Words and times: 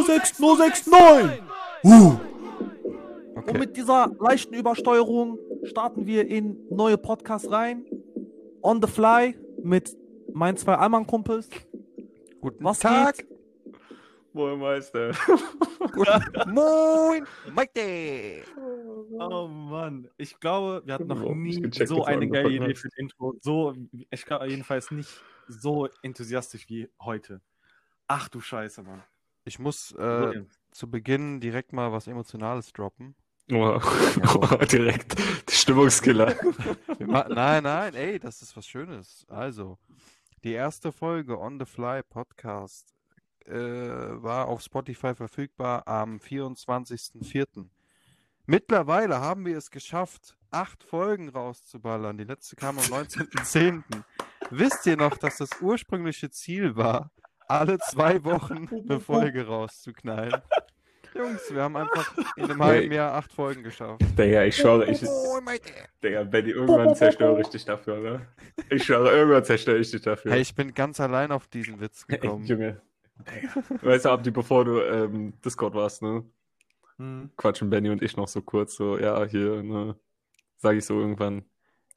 06 0.00 0.38
069. 0.38 1.42
Uh. 1.84 2.16
Okay. 3.34 3.50
Und 3.50 3.58
mit 3.58 3.76
dieser 3.76 4.10
leichten 4.20 4.54
Übersteuerung 4.54 5.38
starten 5.64 6.06
wir 6.06 6.26
in 6.26 6.56
neue 6.70 6.96
Podcasts 6.96 7.50
rein. 7.50 7.84
On 8.62 8.80
the 8.80 8.88
fly 8.88 9.36
mit 9.62 9.96
meinen 10.32 10.56
zwei 10.56 10.74
Allmann-Kumpels. 10.74 11.48
Guten 12.40 12.64
Was 12.64 12.78
Tag. 12.78 13.18
geht? 13.18 13.26
Moin 14.32 14.58
Meister. 14.58 15.12
Guten 15.92 16.52
Moin, 16.54 17.26
Mike. 17.54 18.44
Oh 19.18 19.46
Mann, 19.46 20.08
ich 20.16 20.40
glaube, 20.40 20.82
wir 20.86 20.94
hatten 20.94 21.06
noch 21.06 21.22
nie 21.34 21.60
gecheckt, 21.60 21.88
so 21.88 22.04
eine 22.04 22.26
geile 22.28 22.48
Idee 22.48 22.70
hast. 22.72 22.80
für 22.80 22.88
das 22.88 22.98
Intro. 22.98 23.34
So, 23.40 23.74
ich 24.10 24.24
glaube 24.24 24.46
jedenfalls 24.48 24.90
nicht 24.90 25.20
so 25.48 25.88
enthusiastisch 26.02 26.66
wie 26.68 26.88
heute. 27.00 27.42
Ach 28.06 28.28
du 28.28 28.40
Scheiße, 28.40 28.82
Mann. 28.82 29.02
Ich 29.44 29.58
muss 29.58 29.92
äh, 29.92 30.02
ernst. 30.02 30.60
zu 30.70 30.90
Beginn 30.90 31.40
direkt 31.40 31.72
mal 31.72 31.92
was 31.92 32.06
Emotionales 32.06 32.72
droppen. 32.72 33.14
Oh, 33.50 33.80
direkt 34.70 35.18
die 35.50 35.54
Stimmungskiller. 35.54 36.28
Wir 36.98 37.06
ma- 37.06 37.26
nein, 37.28 37.64
nein, 37.64 37.94
ey, 37.94 38.18
das 38.18 38.40
ist 38.40 38.56
was 38.56 38.66
Schönes. 38.66 39.26
Also, 39.28 39.78
die 40.44 40.52
erste 40.52 40.92
Folge 40.92 41.38
On 41.38 41.58
the 41.58 41.66
Fly 41.66 42.02
Podcast 42.04 42.94
äh, 43.46 43.52
war 43.52 44.46
auf 44.46 44.62
Spotify 44.62 45.14
verfügbar 45.14 45.86
am 45.88 46.18
24.04. 46.18 47.66
Mittlerweile 48.46 49.20
haben 49.20 49.44
wir 49.44 49.56
es 49.58 49.70
geschafft, 49.70 50.36
acht 50.50 50.82
Folgen 50.84 51.28
rauszuballern. 51.28 52.16
Die 52.18 52.24
letzte 52.24 52.56
kam 52.56 52.78
am 52.78 52.84
19.10. 52.84 53.82
Wisst 54.50 54.86
ihr 54.86 54.96
noch, 54.96 55.16
dass 55.16 55.38
das 55.38 55.50
ursprüngliche 55.60 56.30
Ziel 56.30 56.76
war, 56.76 57.10
alle 57.48 57.78
zwei 57.78 58.22
Wochen 58.24 58.68
eine 58.88 59.00
Folge 59.00 59.46
rauszuknallen? 59.46 60.34
Jungs, 61.14 61.52
wir 61.52 61.62
haben 61.62 61.76
einfach 61.76 62.16
in 62.36 62.44
einem 62.44 62.62
halben 62.62 62.92
Jahr 62.92 63.12
acht 63.14 63.30
Folgen 63.32 63.62
geschafft. 63.62 64.00
Digga, 64.18 64.44
ich 64.44 64.56
schwöre, 64.56 64.90
ich. 64.90 65.02
Oh. 65.06 65.38
Digga, 66.02 66.24
Benny, 66.24 66.50
irgendwann 66.50 66.94
zerstöre 66.94 67.38
ich 67.42 67.48
dich 67.48 67.64
dafür, 67.66 67.98
ne? 67.98 68.26
Ich 68.70 68.84
schwöre, 68.84 69.10
irgendwann 69.10 69.44
zerstöre 69.44 69.76
ich 69.78 69.90
dich 69.90 70.00
dafür. 70.00 70.32
Hey, 70.32 70.40
ich 70.40 70.54
bin 70.54 70.72
ganz 70.72 71.00
allein 71.00 71.30
auf 71.30 71.48
diesen 71.48 71.80
Witz 71.80 72.06
Ey, 72.08 72.16
gekommen. 72.18 72.46
Junge. 72.46 72.80
Weißt 73.82 74.06
du, 74.06 74.08
Abdi, 74.10 74.30
bevor 74.30 74.64
du 74.64 74.80
ähm, 74.80 75.34
Discord 75.44 75.74
warst, 75.74 76.00
ne? 76.00 76.24
Hm. 76.96 77.30
Quatschen 77.36 77.68
Benny 77.68 77.90
und 77.90 78.02
ich 78.02 78.16
noch 78.16 78.28
so 78.28 78.40
kurz, 78.40 78.74
so, 78.76 78.98
ja, 78.98 79.22
hier, 79.24 79.62
ne? 79.62 79.94
Sag 80.56 80.76
ich 80.76 80.86
so 80.86 80.98
irgendwann. 80.98 81.44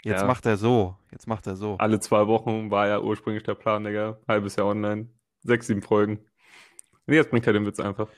Jetzt 0.03 0.21
Ja. 0.21 0.27
macht 0.27 0.45
er 0.45 0.57
so. 0.57 0.97
Jetzt 1.11 1.25
macht 1.27 1.47
er 1.47 1.55
so. 1.55 1.77
Alle 1.77 1.99
zwei 2.01 2.27
Wochen 2.27 2.69
war 2.69 2.87
ja 2.87 2.99
ursprünglich 2.99 3.43
der 3.43 3.55
Plan, 3.55 3.85
Digga. 3.85 4.19
Halbes 4.27 4.57
Jahr 4.57 4.67
online. 4.67 5.07
Sechs, 5.45 5.67
sieben 5.67 5.83
Folgen. 5.83 6.17
Und 7.05 7.13
jetzt 7.13 7.29
bringt 7.29 7.45
er 7.45 7.53
den 7.53 7.67
Witz 7.67 7.79
einfach. 7.79 8.09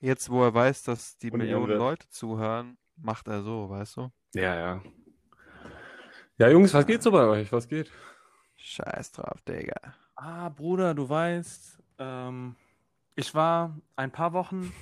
Jetzt, 0.00 0.30
wo 0.30 0.42
er 0.42 0.54
weiß, 0.54 0.82
dass 0.84 1.18
die 1.18 1.30
Und 1.30 1.38
Millionen. 1.38 1.76
Leute 1.76 2.08
zuhören, 2.08 2.78
macht 2.96 3.28
er 3.28 3.42
so, 3.42 3.68
weißt 3.68 3.98
du? 3.98 4.10
Ja, 4.34 4.54
ja. 4.54 4.82
Ja, 6.38 6.48
Jungs, 6.48 6.72
was 6.72 6.86
geht 6.86 7.02
so 7.02 7.10
bei 7.10 7.26
euch? 7.26 7.52
Was 7.52 7.68
geht? 7.68 7.90
Scheiß 8.56 9.12
drauf, 9.12 9.42
Digga. 9.42 9.76
Ah, 10.16 10.48
Bruder, 10.48 10.94
du 10.94 11.06
weißt, 11.06 11.82
ähm, 11.98 12.56
ich 13.14 13.34
war 13.34 13.78
ein 13.96 14.10
paar 14.10 14.32
Wochen 14.32 14.72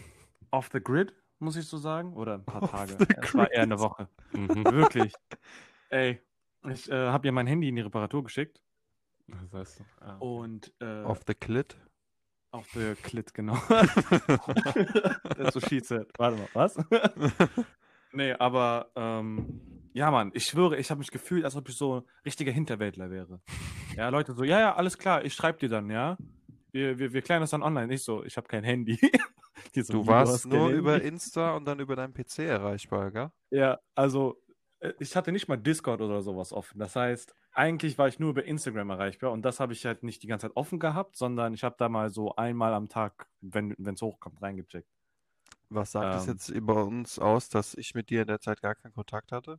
off 0.52 0.70
the 0.72 0.80
grid, 0.80 1.12
muss 1.40 1.56
ich 1.56 1.66
so 1.66 1.78
sagen. 1.78 2.14
Oder 2.14 2.34
ein 2.34 2.44
paar 2.44 2.62
Off 2.62 2.70
Tage. 2.70 2.96
Es 3.20 3.34
war 3.34 3.50
eher 3.50 3.62
eine. 3.62 3.80
Woche. 3.80 4.08
Mhm. 4.32 4.64
Wirklich. 4.66 5.12
Ey, 5.90 6.20
ich 6.70 6.88
äh, 6.90 7.08
habe 7.08 7.26
ihr 7.26 7.32
mein 7.32 7.48
Handy 7.48 7.68
in 7.68 7.74
die 7.74 7.82
Reparatur 7.82 8.22
geschickt. 8.22 8.62
Was 9.40 9.52
heißt? 9.52 9.82
Ah. 10.00 10.16
Und 10.18 10.72
äh, 10.80 11.02
Off 11.04 11.20
the 11.26 11.34
clit. 11.34 11.76
auf 12.50 12.66
the 12.74 12.94
Clit, 13.02 13.32
genau. 13.32 13.54
That's 15.36 15.54
what 15.54 15.68
she 15.68 15.80
said. 15.80 16.06
Warte 16.18 16.36
mal, 16.36 16.48
was? 16.52 16.76
nee, 18.12 18.32
aber 18.34 18.90
ähm, 18.94 19.60
ja, 19.94 20.10
Mann, 20.10 20.30
ich 20.34 20.44
schwöre, 20.44 20.76
ich 20.76 20.90
habe 20.90 20.98
mich 20.98 21.10
gefühlt, 21.10 21.44
als 21.44 21.56
ob 21.56 21.68
ich 21.68 21.76
so 21.76 22.00
ein 22.00 22.02
richtiger 22.24 22.52
Hinterwäldler 22.52 23.10
wäre. 23.10 23.40
Ja, 23.96 24.08
Leute 24.08 24.32
so, 24.34 24.44
ja, 24.44 24.58
ja, 24.60 24.74
alles 24.74 24.98
klar, 24.98 25.24
ich 25.24 25.34
schreibe 25.34 25.58
dir 25.58 25.68
dann, 25.68 25.90
ja. 25.90 26.16
Wir, 26.72 26.98
wir, 26.98 27.12
wir 27.12 27.20
klären 27.20 27.42
das 27.42 27.50
dann 27.50 27.62
online. 27.62 27.92
Ich 27.92 28.02
so, 28.02 28.24
ich 28.24 28.36
habe 28.36 28.48
kein 28.48 28.64
Handy. 28.64 28.98
So, 29.74 29.92
Du 29.92 30.06
warst 30.06 30.46
nur 30.46 30.62
Handy? 30.68 30.78
über 30.78 31.00
Insta 31.02 31.54
und 31.54 31.66
dann 31.66 31.78
über 31.78 31.94
deinen 31.94 32.12
PC 32.14 32.38
erreichbar, 32.40 33.10
gell? 33.12 33.30
Ja, 33.50 33.78
also 33.94 34.41
ich 34.98 35.14
hatte 35.16 35.32
nicht 35.32 35.48
mal 35.48 35.56
Discord 35.56 36.00
oder 36.00 36.22
sowas 36.22 36.52
offen. 36.52 36.78
Das 36.78 36.96
heißt, 36.96 37.34
eigentlich 37.52 37.98
war 37.98 38.08
ich 38.08 38.18
nur 38.18 38.30
über 38.30 38.44
Instagram 38.44 38.90
erreichbar 38.90 39.32
und 39.32 39.42
das 39.42 39.60
habe 39.60 39.72
ich 39.72 39.84
halt 39.86 40.02
nicht 40.02 40.22
die 40.22 40.26
ganze 40.26 40.48
Zeit 40.48 40.56
offen 40.56 40.78
gehabt, 40.80 41.16
sondern 41.16 41.54
ich 41.54 41.64
habe 41.64 41.76
da 41.78 41.88
mal 41.88 42.10
so 42.10 42.34
einmal 42.36 42.74
am 42.74 42.88
Tag, 42.88 43.28
wenn 43.40 43.74
es 43.86 44.02
hochkommt, 44.02 44.42
reingecheckt. 44.42 44.88
Was 45.70 45.90
sagt 45.90 46.14
es 46.14 46.26
Ähm. 46.26 46.26
jetzt 46.26 46.50
über 46.50 46.84
uns 46.84 47.18
aus, 47.18 47.48
dass 47.48 47.74
ich 47.74 47.94
mit 47.94 48.10
dir 48.10 48.20
in 48.22 48.28
der 48.28 48.38
Zeit 48.40 48.62
gar 48.62 48.76
keinen 48.76 48.92
Kontakt 48.92 49.32
hatte? 49.32 49.58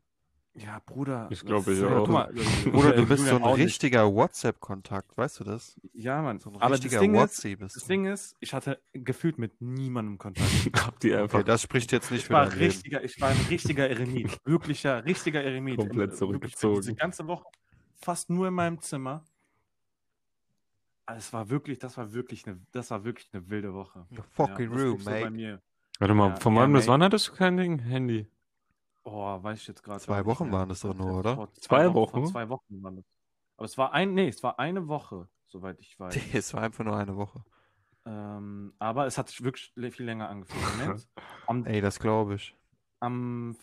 Ja, 0.56 0.80
Bruder. 0.86 1.28
Ich 1.32 1.44
glaube, 1.44 1.72
das- 1.72 1.80
ja, 1.80 1.98
auch. 1.98 2.04
guck 2.06 2.10
mal, 2.14 2.30
Oder 2.36 2.36
du 2.36 3.02
Julian 3.02 3.08
bist 3.08 3.26
so 3.28 3.36
ein 3.38 3.44
richtiger 3.44 4.14
WhatsApp-Kontakt, 4.14 5.18
weißt 5.18 5.40
du 5.40 5.44
das? 5.46 5.80
Ja, 5.94 6.22
Mann. 6.22 6.40
So 6.40 6.50
ein 6.52 6.56
Aber 6.58 6.70
das 6.70 6.84
richtiger 6.84 7.00
Ding, 7.02 7.16
ist, 7.16 7.20
WhatsApp 7.22 7.60
bist 7.60 7.76
das 7.76 7.84
du. 7.84 7.88
Ding 7.88 8.06
ist, 8.06 8.36
ich 8.40 8.54
hatte 8.54 8.80
gefühlt 8.94 9.40
mit 9.40 9.60
niemandem 9.62 10.20
Kontakt. 10.20 10.48
Abdi 10.88 11.16
einfach 11.16 11.40
Okay, 11.40 11.44
das 11.48 11.64
spricht 11.64 11.92
jetzt 11.92 12.12
nicht 12.12 12.22
Ich 12.22 12.28
für 12.28 12.34
war, 12.34 12.54
richtiger, 12.54 13.04
ich 13.04 13.20
war 13.20 13.30
ein 13.30 13.46
richtiger 13.50 13.90
Eremit. 13.90 14.38
Wirklicher, 14.46 15.04
richtiger 15.06 15.44
Eremit. 15.44 15.78
Komplett 15.78 16.12
Im- 16.12 16.18
zurückgezogen. 16.18 16.82
Diese 16.82 16.94
ganze 16.96 17.26
Woche 17.26 17.46
fast 18.00 18.30
nur 18.30 18.48
in 18.50 18.54
meinem 18.54 18.80
Zimmer. 18.80 19.24
Also 21.06 21.18
Es 21.20 21.34
war 21.34 21.50
wirklich, 21.50 21.80
das 21.80 21.98
war 21.98 22.14
wirklich 22.14 22.46
eine, 22.48 22.60
das 22.72 22.92
war 22.92 23.04
wirklich 23.04 23.28
eine 23.34 23.50
wilde 23.50 23.74
Woche. 23.74 24.06
The 24.12 24.22
fucking 24.34 24.72
das 24.72 24.82
room, 24.82 25.04
mate. 25.04 25.32
mir. 25.32 25.62
Warte 26.00 26.14
mal, 26.14 26.30
Ja, 26.30 26.36
von 26.38 26.54
ja, 26.56 26.62
wann 26.62 26.74
bis 26.74 26.88
wann 26.88 27.04
hattest 27.04 27.28
du 27.30 27.34
kein 27.34 27.58
Ding? 27.58 27.80
Handy? 27.80 28.28
Oh, 29.04 29.44
weiß 29.44 29.60
ich 29.62 29.68
jetzt 29.68 29.84
gerade. 29.84 30.00
Zwei 30.00 30.26
Wochen 30.26 30.52
waren 30.52 30.70
das 30.70 30.82
doch 30.82 30.94
nur, 30.94 31.20
oder? 31.20 31.36
vor 31.36 31.52
Zwei 31.54 31.86
Vor 31.86 31.94
Wochen? 31.96 32.26
zwei 32.26 32.48
Wochen 32.50 32.82
waren 32.84 32.96
das. 32.98 33.06
Aber 33.58 33.66
es 33.66 33.78
war 33.78 33.94
ein, 33.94 34.14
nee, 34.14 34.28
es 34.30 34.42
war 34.44 34.60
eine 34.60 34.88
Woche, 34.88 35.28
soweit 35.48 35.80
ich 35.80 36.00
weiß. 36.00 36.18
Es 36.34 36.54
war 36.54 36.62
einfach 36.64 36.84
nur 36.86 36.96
eine 36.98 37.16
Woche. 37.16 37.44
ähm, 38.06 38.74
aber 38.80 39.06
es 39.06 39.18
hat 39.18 39.30
sich 39.30 39.44
wirklich 39.44 39.74
viel 39.94 40.06
länger 40.06 40.30
angefühlt. 40.30 41.08
Am, 41.48 41.66
Ey, 41.66 41.82
das 41.82 42.00
glaube 42.00 42.36
ich. 42.36 42.56
am 43.02 43.56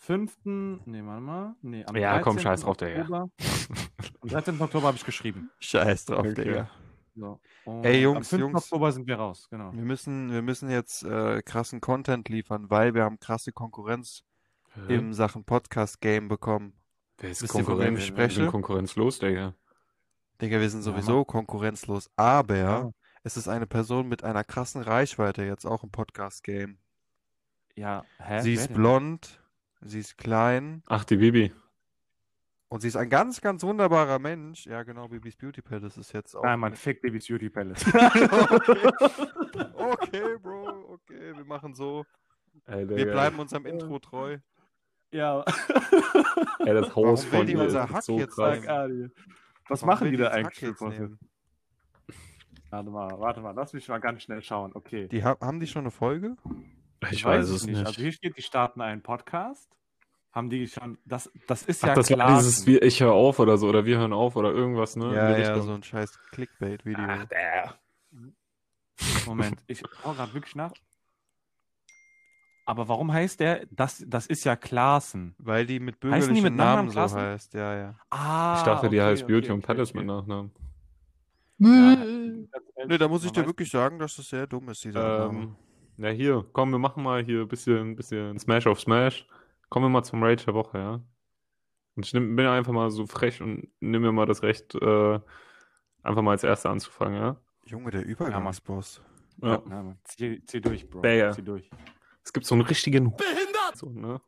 5. 0.00 0.38
Nee, 0.86 1.02
warte 1.04 1.20
mal. 1.20 1.54
Nee, 1.62 1.84
am 1.84 1.94
Ja, 1.96 2.20
komm, 2.20 2.36
13. 2.36 2.42
scheiß 2.42 2.60
drauf, 2.62 2.76
Digga. 2.78 3.00
Oktober, 3.02 3.30
am 4.22 4.28
13. 4.28 4.60
Oktober 4.60 4.86
habe 4.88 4.96
ich 4.96 5.04
geschrieben. 5.04 5.50
Scheiß 5.60 6.06
drauf, 6.06 6.20
Okay. 6.20 6.34
Digga. 6.34 6.70
So. 7.14 7.38
Ey, 7.82 7.96
am 7.98 8.14
Jungs, 8.14 8.28
5. 8.30 8.40
Jungs. 8.40 8.62
Oktober 8.64 8.92
sind 8.92 9.06
wir 9.06 9.16
raus, 9.16 9.46
genau. 9.50 9.72
Wir 9.74 9.82
müssen, 9.84 10.32
wir 10.32 10.40
müssen 10.42 10.70
jetzt 10.70 11.02
äh, 11.04 11.42
krassen 11.42 11.80
Content 11.82 12.28
liefern, 12.30 12.70
weil 12.70 12.94
wir 12.94 13.04
haben 13.04 13.20
krasse 13.20 13.52
Konkurrenz 13.52 14.24
Hä? 14.74 14.94
im 14.96 15.12
Sachen 15.12 15.44
Podcast-Game 15.44 16.28
bekommen. 16.28 16.74
Wer 17.18 17.30
ist 17.30 17.42
Wisst 17.42 17.54
ihr, 17.54 17.64
Konkurrenz? 17.64 17.98
bin 17.98 18.06
spreche? 18.06 18.46
konkurrenzlos, 18.46 19.18
Digga. 19.18 19.54
Digga, 20.40 20.60
wir 20.60 20.70
sind 20.70 20.80
Ja, 20.80 20.84
sowieso 20.84 21.24
konkurrenzlos, 21.24 22.08
aber 22.16 22.56
Ja. 22.56 22.90
es 23.24 23.36
ist 23.36 23.48
eine 23.48 23.66
Person 23.66 24.08
mit 24.08 24.24
einer 24.24 24.44
krassen 24.44 24.80
Reichweite 24.82 25.44
jetzt 25.44 25.66
auch 25.66 25.82
im 25.82 25.90
Podcast-Game. 25.90 26.78
Ja, 27.74 28.04
hä? 28.18 28.40
Sie 28.42 28.54
ist 28.54 28.72
blond, 28.72 29.40
sie 29.80 30.00
ist 30.00 30.16
klein 30.18 30.82
Ach, 30.86 31.04
die 31.04 31.16
Bibi. 31.16 31.52
und 32.68 32.80
sie 32.80 32.88
ist 32.88 32.96
ein 32.96 33.10
ganz, 33.10 33.40
ganz 33.40 33.62
wunderbarer 33.62 34.18
Mensch. 34.18 34.66
Ja, 34.66 34.82
genau, 34.84 35.08
Bibis 35.08 35.36
Beauty 35.36 35.62
Palace 35.62 35.96
ist 35.98 36.12
jetzt 36.12 36.34
auch. 36.34 36.42
Nein, 36.44 36.58
man, 36.60 36.74
fick 36.74 37.02
Baby's 37.02 37.26
Beauty 37.28 37.50
Palace. 37.50 37.84
okay. 37.94 38.28
okay, 39.74 40.36
Bro, 40.40 40.84
okay, 40.94 41.36
wir 41.36 41.44
machen 41.44 41.74
so. 41.74 42.06
Ey, 42.66 42.88
Wir 42.88 43.06
bleiben 43.10 43.38
unserem 43.38 43.66
Intro 43.66 43.98
treu. 43.98 44.38
Ja. 45.12 45.44
Ey, 46.60 46.74
das 46.74 46.88
Haus 46.96 47.26
Warum 47.30 47.32
will 47.32 47.38
von 47.38 47.46
die 47.46 47.52
ihr 47.54 47.60
unser 47.60 47.84
ist 47.98 48.04
so 48.04 48.18
jetzt 48.18 48.36
krass. 48.36 48.60
nehmen? 48.60 49.12
Was 49.68 49.82
Warum 49.82 49.88
machen 49.94 50.04
will 50.04 50.10
die 50.12 50.16
da 50.18 50.24
das 50.24 50.32
Hack 50.34 50.46
eigentlich? 50.46 50.60
jetzt 50.60 50.80
nehmen? 50.82 51.18
Warte 52.70 52.90
mal, 52.90 53.18
warte 53.18 53.40
mal, 53.40 53.52
lass 53.52 53.72
mich 53.72 53.88
mal 53.88 53.98
ganz 53.98 54.22
schnell 54.22 54.42
schauen. 54.42 54.72
Okay. 54.74 55.08
Die 55.08 55.24
ha 55.24 55.36
haben 55.40 55.58
die 55.60 55.66
schon 55.66 55.80
eine 55.82 55.90
Folge? 55.90 56.36
Ich 57.10 57.24
weiß 57.24 57.48
es 57.48 57.66
nicht. 57.66 57.84
Also 57.84 58.00
hier 58.00 58.12
steht, 58.12 58.36
die 58.36 58.42
starten 58.42 58.80
einen 58.80 59.02
Podcast. 59.02 59.68
Haben 60.32 60.48
die 60.50 60.68
schon, 60.68 60.96
das, 61.04 61.28
das 61.48 61.64
ist 61.64 61.82
Ach, 61.82 61.88
ja 61.88 61.94
das 61.96 62.06
klar. 62.06 62.28
war 62.30 62.38
dieses 62.38 62.64
wir, 62.66 62.82
Ich 62.82 63.00
höre 63.02 63.12
auf 63.12 63.40
oder 63.40 63.58
so, 63.58 63.68
oder 63.68 63.84
wir 63.84 63.98
hören 63.98 64.12
auf 64.12 64.36
oder 64.36 64.52
irgendwas, 64.52 64.94
ne? 64.94 65.06
in 65.08 65.14
Ja, 65.14 65.34
die 65.34 65.42
ja, 65.42 65.48
Richtung. 65.48 65.62
so 65.66 65.74
ein 65.74 65.82
scheiß 65.82 66.20
Clickbait-Video. 66.30 67.04
Ach, 67.08 67.24
der. 67.24 67.74
Moment, 69.26 69.60
ich 69.66 69.82
brauche 69.82 70.14
gerade 70.16 70.34
wirklich 70.34 70.54
nach. 70.54 70.70
Aber 72.70 72.86
warum 72.86 73.12
heißt 73.12 73.40
der, 73.40 73.66
das, 73.72 74.04
das 74.06 74.28
ist 74.28 74.44
ja 74.44 74.54
Klaassen. 74.54 75.34
Weil 75.38 75.66
die 75.66 75.80
mit 75.80 75.96
Heißen 75.96 76.34
die 76.34 76.40
bürgerlichen 76.40 76.42
mit 76.44 76.54
Namen 76.54 76.86
Nachnamen 76.86 76.88
so 76.90 76.92
Klassen? 76.92 77.20
heißt, 77.20 77.54
ja, 77.54 77.74
ja. 77.76 77.98
Ah, 78.10 78.54
Ich 78.58 78.62
dachte, 78.62 78.88
die 78.88 79.00
okay, 79.00 79.06
heißt 79.06 79.26
Beauty 79.26 79.38
okay, 79.46 79.52
und 79.52 79.58
okay, 79.58 79.66
Palace 79.66 79.90
okay. 79.90 79.98
mit 79.98 80.06
Nachnamen. 80.06 80.50
Ja, 81.58 81.96
Ne, 82.86 82.96
da 82.96 83.08
muss 83.08 83.24
ich 83.24 83.32
dir 83.32 83.44
wirklich 83.44 83.70
sagen, 83.70 83.98
dass 83.98 84.14
das 84.14 84.28
sehr 84.28 84.46
dumm 84.46 84.68
ist, 84.68 84.84
dieser 84.84 85.26
Name. 85.26 85.42
Ähm, 85.42 85.56
ja, 85.98 86.10
hier, 86.10 86.46
komm, 86.52 86.70
wir 86.70 86.78
machen 86.78 87.02
mal 87.02 87.24
hier 87.24 87.40
ein 87.40 87.48
bisschen, 87.48 87.96
bisschen 87.96 88.38
Smash 88.38 88.68
auf 88.68 88.80
Smash. 88.80 89.26
Kommen 89.68 89.86
wir 89.86 89.90
mal 89.90 90.04
zum 90.04 90.22
Rage 90.22 90.44
der 90.44 90.54
Woche, 90.54 90.78
ja? 90.78 91.00
Und 91.96 92.06
ich 92.06 92.14
nehm, 92.14 92.36
bin 92.36 92.46
einfach 92.46 92.72
mal 92.72 92.88
so 92.92 93.04
frech 93.06 93.42
und 93.42 93.68
nehme 93.80 94.06
mir 94.06 94.12
mal 94.12 94.26
das 94.26 94.44
Recht, 94.44 94.76
äh, 94.76 95.20
einfach 96.04 96.22
mal 96.22 96.30
als 96.30 96.44
Erster 96.44 96.70
anzufangen, 96.70 97.20
ja? 97.20 97.36
Junge, 97.66 97.90
der 97.90 98.04
Übergangsboss. 98.06 99.02
Ja. 99.42 99.60
Ja, 99.68 99.82
Mann. 99.82 99.98
Zieh, 100.04 100.40
zieh 100.46 100.60
durch, 100.60 100.88
Bro. 100.88 101.00
Banger. 101.00 101.32
Zieh 101.32 101.42
durch. 101.42 101.68
Es 102.24 102.32
gibt 102.32 102.46
so 102.46 102.54
einen 102.54 102.62
richtigen 102.62 103.16
Behindert! 103.16 103.76
So, 103.76 103.90
ne? 103.90 104.20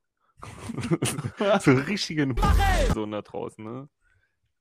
so 1.61 1.71
einen 1.71 1.81
richtigen 1.81 2.35
so 2.95 3.07
da 3.07 3.23
draußen, 3.23 3.65
ne? 3.65 3.89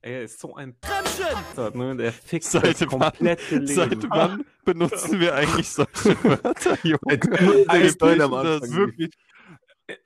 Ey, 0.04 0.14
er 0.14 0.24
ist 0.24 0.40
so 0.40 0.56
ein 0.56 0.76
Bremsen! 0.80 1.78
Ne? 1.80 1.96
Der 1.96 2.12
fickt 2.12 2.46
Seit 2.46 2.64
das 2.64 2.82
wann- 2.82 3.00
komplette 3.00 3.56
Leben. 3.56 3.68
Seit 3.68 4.10
wann 4.10 4.46
benutzen 4.66 5.20
wir 5.20 5.36
eigentlich 5.36 5.70
solche 5.70 6.16
Wörter, 6.24 6.78
Junge? 6.84 7.68
Eigentlich 7.68 7.98
das 7.98 8.74
wirklich 8.74 9.12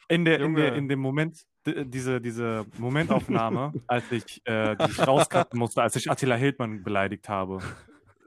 in 0.08 0.26
der, 0.26 0.40
in 0.40 0.56
der 0.56 0.76
in 0.76 0.88
dem 0.90 1.00
Moment 1.00 1.46
diese 1.66 2.20
diese 2.22 2.66
Momentaufnahme, 2.78 3.74
als 3.88 4.12
ich 4.12 4.42
äh, 4.46 4.76
die 4.76 4.92
ich 4.92 5.08
rauscutten 5.08 5.58
musste, 5.58 5.82
als 5.82 5.96
ich 5.96 6.10
Attila 6.12 6.36
Hildmann 6.36 6.84
beleidigt 6.84 7.30
habe, 7.30 7.60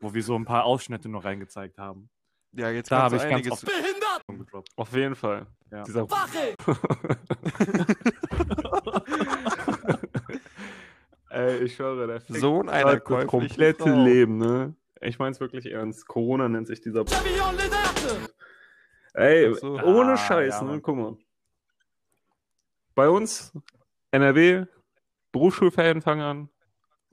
wo 0.00 0.14
wir 0.14 0.22
so 0.22 0.36
ein 0.36 0.44
paar 0.44 0.64
Ausschnitte 0.64 1.08
noch 1.08 1.24
reingezeigt 1.24 1.78
haben. 1.78 2.08
Ja, 2.52 2.70
jetzt 2.70 2.90
Da 2.90 3.02
habe 3.02 3.16
ich 3.16 3.28
ganz 3.28 3.50
oft 3.50 3.66
gedroppt. 4.58 4.72
Auf 4.76 4.92
jeden 4.94 5.14
Fall. 5.14 5.46
Ja. 5.70 5.82
Dieser 5.84 6.06
Ey, 11.30 11.58
ich 11.58 11.74
schwöre, 11.76 12.06
der 12.06 12.20
fickt 12.22 12.40
Sohn 12.40 12.68
einer 12.70 12.98
gerade 13.00 13.24
das 13.24 13.30
komplette 13.30 13.82
Frau. 13.82 14.04
Leben, 14.04 14.38
ne? 14.38 14.74
Ich 15.00 15.18
mein's 15.18 15.40
wirklich 15.40 15.66
ernst. 15.66 16.06
Corona 16.08 16.48
nennt 16.48 16.66
sich 16.66 16.80
dieser. 16.80 17.04
Ey, 19.12 19.54
so. 19.54 19.78
ohne 19.80 20.12
Ah, 20.12 20.16
Scheiß, 20.16 20.60
ja, 20.60 20.66
ne? 20.66 20.80
Guck 20.80 20.96
mal. 20.96 21.16
Bei 22.94 23.08
uns, 23.10 23.52
NRW, 24.10 24.64
Berufsschulferien 25.32 26.00
fangen 26.00 26.22
an. 26.22 26.48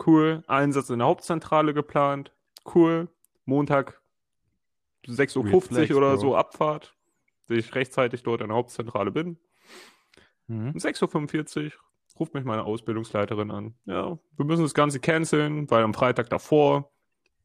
Cool. 0.05 0.43
Einsatz 0.47 0.89
in 0.89 0.99
der 0.99 1.07
Hauptzentrale 1.07 1.73
geplant. 1.73 2.31
Cool. 2.73 3.09
Montag 3.45 4.01
6.50 5.05 5.91
Uhr 5.91 5.97
oder 5.97 6.11
Bro. 6.13 6.17
so 6.17 6.35
Abfahrt. 6.35 6.95
Dass 7.47 7.57
ich 7.57 7.75
rechtzeitig 7.75 8.23
dort 8.23 8.41
in 8.41 8.47
der 8.47 8.57
Hauptzentrale 8.57 9.11
bin. 9.11 9.37
Mhm. 10.47 10.69
Um 10.69 10.75
6.45 10.75 11.65
Uhr 11.65 11.71
ruft 12.19 12.33
mich 12.33 12.45
meine 12.45 12.63
Ausbildungsleiterin 12.63 13.51
an. 13.51 13.75
Ja, 13.85 14.17
wir 14.37 14.45
müssen 14.45 14.63
das 14.63 14.73
Ganze 14.73 14.99
canceln, 14.99 15.69
weil 15.69 15.83
am 15.83 15.93
Freitag 15.93 16.29
davor 16.29 16.91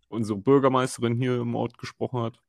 unsere 0.09 0.39
Bürgermeisterin 0.39 1.15
hier 1.15 1.41
im 1.41 1.55
Ort 1.55 1.79
gesprochen 1.79 2.23
hat. 2.23 2.41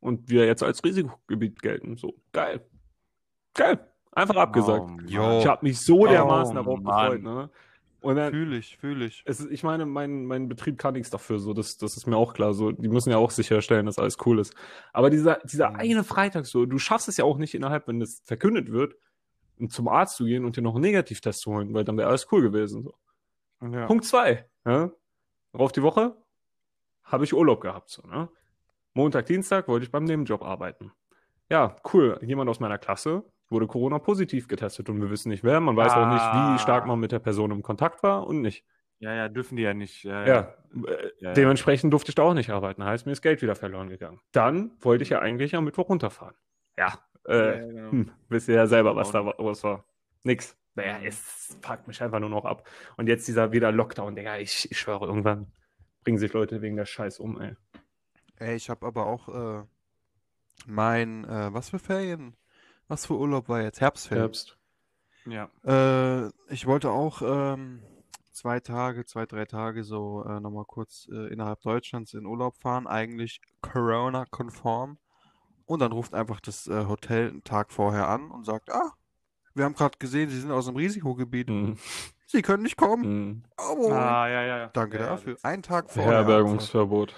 Und 0.00 0.30
wir 0.30 0.46
jetzt 0.46 0.62
als 0.62 0.82
Risikogebiet 0.82 1.60
gelten. 1.60 1.96
So, 1.96 2.14
geil. 2.32 2.66
Geil. 3.54 3.86
Einfach 4.12 4.36
abgesagt. 4.36 4.90
Oh. 4.90 5.04
Ich 5.06 5.46
habe 5.46 5.66
mich 5.66 5.80
so 5.80 6.06
dermaßen 6.06 6.56
Oh, 6.56 6.62
darauf 6.62 6.80
Mann. 6.80 7.02
gefreut, 7.02 7.22
ne? 7.22 7.50
Und 8.00 8.16
dann, 8.16 8.32
Fühl 8.32 8.54
ich, 8.54 8.76
fühl 8.78 9.02
ich. 9.02 9.22
es 9.26 9.40
ich 9.40 9.62
meine, 9.62 9.84
mein, 9.84 10.24
mein 10.24 10.48
Betrieb 10.48 10.78
kann 10.78 10.94
nichts 10.94 11.10
dafür, 11.10 11.38
so, 11.38 11.52
das, 11.52 11.76
das 11.76 11.96
ist 11.96 12.06
mir 12.06 12.16
auch 12.16 12.32
klar, 12.32 12.54
so, 12.54 12.72
die 12.72 12.88
müssen 12.88 13.10
ja 13.10 13.18
auch 13.18 13.30
sicherstellen, 13.30 13.86
dass 13.86 13.98
alles 13.98 14.16
cool 14.24 14.38
ist. 14.38 14.54
Aber 14.92 15.10
dieser, 15.10 15.38
dieser 15.44 15.70
Mhm. 15.70 15.76
eine 15.76 16.04
Freitag, 16.04 16.46
so, 16.46 16.64
du 16.66 16.78
schaffst 16.78 17.08
es 17.08 17.18
ja 17.18 17.24
auch 17.24 17.36
nicht 17.36 17.54
innerhalb, 17.54 17.86
wenn 17.88 18.00
das 18.00 18.22
verkündet 18.24 18.70
wird, 18.72 18.94
zum 19.68 19.88
Arzt 19.88 20.16
zu 20.16 20.24
gehen 20.24 20.44
und 20.46 20.56
dir 20.56 20.62
noch 20.62 20.74
einen 20.74 20.82
Negativtest 20.82 21.40
zu 21.42 21.52
holen, 21.52 21.74
weil 21.74 21.84
dann 21.84 21.98
wäre 21.98 22.08
alles 22.08 22.26
cool 22.32 22.40
gewesen, 22.42 22.82
so. 22.82 22.94
Ja. 23.60 23.86
Punkt 23.86 24.06
zwei, 24.06 24.48
ja? 24.64 24.90
Darauf 25.52 25.72
die 25.72 25.82
Woche 25.82 26.16
habe 27.04 27.24
ich 27.24 27.34
Urlaub 27.34 27.60
gehabt, 27.60 27.90
so, 27.90 28.06
ne? 28.06 28.30
Montag, 28.94 29.26
Dienstag 29.26 29.68
wollte 29.68 29.84
ich 29.84 29.92
beim 29.92 30.04
Nebenjob 30.04 30.42
arbeiten. 30.42 30.92
Ja, 31.50 31.76
cool. 31.92 32.18
Jemand 32.22 32.48
aus 32.48 32.58
meiner 32.60 32.78
Klasse 32.78 33.24
wurde 33.50 33.66
Corona-positiv 33.66 34.48
getestet 34.48 34.88
und 34.88 35.00
wir 35.00 35.10
wissen 35.10 35.28
nicht 35.28 35.44
wer. 35.44 35.60
Man 35.60 35.76
weiß 35.76 35.92
auch 35.92 36.06
nicht, 36.08 36.20
Ah. 36.22 36.54
wie 36.54 36.58
stark 36.60 36.86
man 36.86 36.98
mit 37.00 37.12
der 37.12 37.18
Person 37.18 37.50
im 37.50 37.62
Kontakt 37.62 38.02
war 38.02 38.26
und 38.26 38.40
nicht. 38.42 38.64
ja, 39.00 39.14
ja, 39.14 39.28
dürfen 39.28 39.56
die 39.56 39.62
ja 39.62 39.74
nicht. 39.74 40.04
Ja, 40.04 40.26
Ja, 40.26 40.54
ja. 41.20 41.32
dementsprechend 41.32 41.92
durfte 41.92 42.10
ich 42.10 42.14
da 42.14 42.22
auch 42.22 42.34
nicht 42.34 42.50
arbeiten. 42.50 42.84
Heißt, 42.84 43.06
mir 43.06 43.12
ist 43.12 43.22
Geld 43.22 43.40
wieder 43.42 43.54
verloren 43.56 43.88
gegangen. 43.88 44.20
Dann 44.32 44.72
wollte 44.80 45.02
ich 45.02 45.08
ja 45.10 45.18
eigentlich 45.20 45.54
am 45.56 45.64
Mittwoch 45.64 45.88
runterfahren. 45.88 46.34
Ja, 46.78 46.98
äh, 47.26 47.58
Ja, 47.60 47.66
genau. 47.66 47.90
hm, 47.92 48.10
wisst 48.28 48.48
ihr 48.48 48.54
ja 48.56 48.66
selber, 48.66 48.94
was 48.96 49.10
da 49.10 49.20
los 49.20 49.64
war. 49.64 49.84
Nix. 50.22 50.56
Naja, 50.74 50.98
Mhm. 50.98 51.06
es 51.06 51.56
fuckt 51.62 51.88
mich 51.88 52.00
einfach 52.02 52.20
nur 52.20 52.28
noch 52.30 52.44
ab. 52.44 52.68
Und 52.96 53.08
jetzt 53.08 53.26
dieser 53.26 53.50
wieder 53.52 53.72
Lockdown, 53.72 54.14
Digga, 54.14 54.36
ich, 54.38 54.70
ich 54.70 54.78
schwöre, 54.78 55.06
irgendwann 55.06 55.50
bringen 56.04 56.18
sich 56.18 56.32
Leute 56.32 56.62
wegen 56.62 56.76
der 56.76 56.86
Scheiß 56.86 57.18
um, 57.20 57.40
ey. 57.40 57.56
Ey, 58.36 58.54
ich 58.54 58.70
habe 58.70 58.86
aber 58.86 59.06
auch 59.06 59.28
äh, 59.28 59.64
mein, 60.66 61.24
äh, 61.24 61.52
was 61.52 61.70
für 61.70 61.78
Ferien? 61.78 62.36
Was 62.90 63.06
für 63.06 63.16
Urlaub 63.16 63.48
war 63.48 63.62
jetzt? 63.62 63.80
Herbstferien. 63.80 64.24
Herbst. 64.24 64.58
ja. 65.26 65.48
Äh, 65.64 66.30
ich 66.48 66.66
wollte 66.66 66.90
auch 66.90 67.22
ähm, 67.22 67.82
zwei 68.32 68.58
Tage, 68.60 69.04
zwei, 69.04 69.26
drei 69.26 69.44
Tage 69.44 69.84
so 69.84 70.24
äh, 70.24 70.40
nochmal 70.40 70.64
kurz 70.64 71.08
äh, 71.12 71.32
innerhalb 71.32 71.60
Deutschlands 71.60 72.14
in 72.14 72.26
Urlaub 72.26 72.56
fahren, 72.56 72.86
eigentlich 72.88 73.40
Corona-konform. 73.62 74.98
Und 75.66 75.78
dann 75.78 75.92
ruft 75.92 76.14
einfach 76.14 76.40
das 76.40 76.66
äh, 76.66 76.86
Hotel 76.86 77.28
einen 77.28 77.44
Tag 77.44 77.70
vorher 77.70 78.08
an 78.08 78.30
und 78.32 78.44
sagt, 78.44 78.70
ah, 78.72 78.92
wir 79.54 79.64
haben 79.64 79.74
gerade 79.74 79.98
gesehen, 79.98 80.28
Sie 80.28 80.40
sind 80.40 80.50
aus 80.50 80.66
dem 80.66 80.74
Risikogebiet. 80.76 81.48
Mhm. 81.48 81.78
Sie 82.26 82.42
können 82.42 82.64
nicht 82.64 82.76
kommen. 82.76 83.02
Mhm. 83.28 83.42
Oh, 83.56 83.90
Ah, 83.92 84.28
ja, 84.28 84.42
ja, 84.42 84.58
ja. 84.58 84.66
danke 84.72 84.96
ja, 84.98 85.04
ja, 85.04 85.10
dafür. 85.10 85.34
das- 85.34 85.44
Einen 85.44 85.62
Tag 85.62 85.90
vorher. 85.90 86.10
einfach. 86.18 86.26
Beherbergungsverbot. 86.26 87.14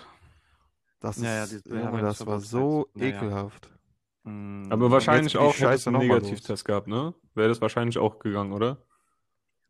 Das 1.01 1.17
ist, 1.17 1.25
Ja, 1.25 1.47
ja, 1.79 2.01
das 2.01 2.27
war 2.27 2.41
so 2.41 2.89
ja, 2.95 3.07
ja. 3.07 3.17
ekelhaft. 3.17 3.72
Mm, 4.25 4.65
Aber 4.71 4.91
wahrscheinlich 4.91 5.37
auch 5.37 5.47
hätte 5.55 5.55
es 5.55 5.61
Scheiße 5.61 5.91
einen. 5.91 5.99
Negativtest 5.99 6.65
gehabt, 6.65 6.87
ne? 6.87 7.15
Wäre 7.35 7.49
das 7.49 7.61
wahrscheinlich 7.61 7.99
auch 7.99 8.19
gegangen, 8.19 8.53
oder? 8.53 8.79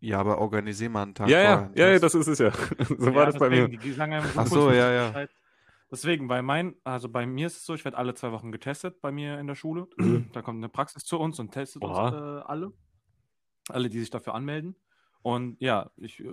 Ja, 0.01 0.19
aber 0.19 0.39
organisier 0.39 0.91
mal 0.91 1.05
einen 1.05 1.15
Tag 1.15 1.29
Ja, 1.29 1.39
vorher 1.39 1.71
ja, 1.75 1.87
ja, 1.87 1.93
ja, 1.93 1.99
das 1.99 2.15
ist 2.15 2.27
es 2.27 2.39
ja. 2.39 2.51
so 2.99 3.07
Ja, 3.07 3.15
war 3.15 3.27
das 3.27 3.39
bei 3.39 3.49
mir. 3.49 3.69
deswegen, 3.69 3.83
Die 3.83 3.93
sagen 3.93 4.23
Ach 4.37 4.47
so, 4.47 4.71
ja, 4.71 4.91
ja. 4.91 5.27
Deswegen, 5.93 6.27
bei 6.27 6.43
mein, 6.43 6.75
also 6.85 7.09
bei 7.09 7.27
mir 7.27 7.47
ist 7.47 7.59
es 7.59 7.67
so, 7.67 7.75
ich 7.75 7.85
werde 7.85 7.99
alle 7.99 8.15
zwei 8.15 8.33
Wochen 8.33 8.51
getestet 8.51 9.01
bei 9.01 9.13
mir 9.13 9.39
in 9.39 9.47
der 9.47 9.55
Schule. 9.55 9.87
da 10.33 10.43
kommt 10.43 10.59
eine 10.59 10.69
Praxis 10.69 11.05
zu 11.05 11.19
uns 11.21 11.39
und 11.39 11.53
testet 11.53 11.83
uns 11.83 11.97
Oha. 11.97 12.41
äh, 12.41 12.43
alle. 12.43 12.73
Alle, 13.69 13.89
die 13.91 14.01
sich 14.01 14.11
dafür 14.11 14.35
anmelden. 14.35 14.75
Und 15.23 15.57
ja, 15.61 15.91
ich, 15.97 16.21
äh, 16.21 16.33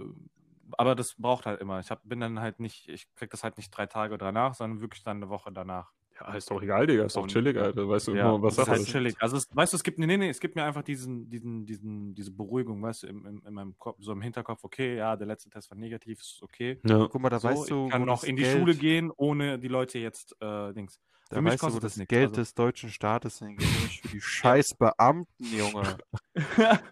aber 0.77 0.95
das 0.95 1.15
braucht 1.15 1.45
halt 1.45 1.62
immer. 1.62 1.80
Ich 1.80 1.92
hab, 1.92 2.01
bin 2.07 2.19
dann 2.19 2.39
halt 2.39 2.60
nicht, 2.60 2.89
ich 2.89 3.13
krieg 3.15 3.30
das 3.30 3.44
halt 3.44 3.57
nicht 3.57 3.69
drei 3.69 3.86
Tage 3.86 4.18
danach, 4.18 4.56
sondern 4.56 4.81
wirklich 4.81 5.04
dann 5.04 5.18
eine 5.18 5.30
Woche 5.30 5.51
danach. 5.51 5.92
Ja, 6.19 6.33
ist 6.33 6.51
doch 6.51 6.62
egal, 6.62 6.86
Digga, 6.88 7.06
ist 7.06 7.16
doch 7.16 7.27
chillig. 7.27 7.57
Alter. 7.57 7.88
Weißt 7.88 8.07
du 8.07 8.16
Ja, 8.16 8.30
immer, 8.36 8.42
was 8.42 8.56
das 8.56 8.68
ist 8.68 8.71
halt 8.71 8.86
chillig. 8.88 9.16
Also, 9.19 9.38
es, 9.38 9.45
weißt 9.54 9.74
du, 9.74 9.77
es 9.77 9.83
gibt, 9.83 10.00
nee, 10.00 10.18
nee, 10.18 10.30
es 10.30 10.39
gibt 10.39 10.56
mir 10.56 10.63
einfach 10.63 10.83
diesen, 10.83 11.30
diesen, 11.30 11.66
diesen, 11.66 12.13
diese 12.13 12.31
Beruhigung, 12.31 12.81
weißt 12.81 13.04
du, 13.04 13.07
im, 13.07 13.25
im, 13.25 13.44
in 13.45 13.54
meinem 13.54 13.77
Kopf, 13.77 13.98
so 14.00 14.12
im 14.12 14.21
Hinterkopf, 14.21 14.63
okay, 14.63 14.98
ja, 14.98 15.16
der 15.16 15.27
letzte 15.27 15.50
Test 15.50 15.69
war 15.71 15.77
negativ, 15.77 16.19
ist 16.19 16.39
okay. 16.42 16.80
Ja. 16.86 17.07
Guck 17.10 17.21
mal, 17.21 17.30
da 17.30 17.39
So, 17.39 17.48
weißt 17.48 17.69
du, 17.71 17.86
ich 17.86 17.91
kann 17.91 18.05
noch 18.05 18.20
das 18.22 18.29
in 18.29 18.36
die 18.36 18.43
Geld, 18.43 18.58
Schule 18.58 18.75
gehen, 18.75 19.12
ohne 19.15 19.60
die 19.60 19.67
Leute 19.70 20.00
jetzt, 20.00 20.36
äh, 20.41 20.74
Dings. 20.74 21.00
Da 21.29 21.36
Für 21.36 21.41
mich 21.43 21.53
weißt 21.53 21.62
du, 21.62 21.67
wo 21.67 21.70
kostet 21.74 21.84
das 21.84 21.91
das 21.93 21.98
nichts. 22.00 22.10
Geld 22.10 22.29
Also, 22.29 22.41
des 22.41 22.53
deutschen 22.55 22.89
Staates 22.89 23.38
hingeht, 23.38 23.60
nämlich 23.72 24.01
für 24.01 24.08
die 24.08 24.20
scheiß 24.22 24.75
Beamten, 24.79 25.43
Junge. 25.55 25.98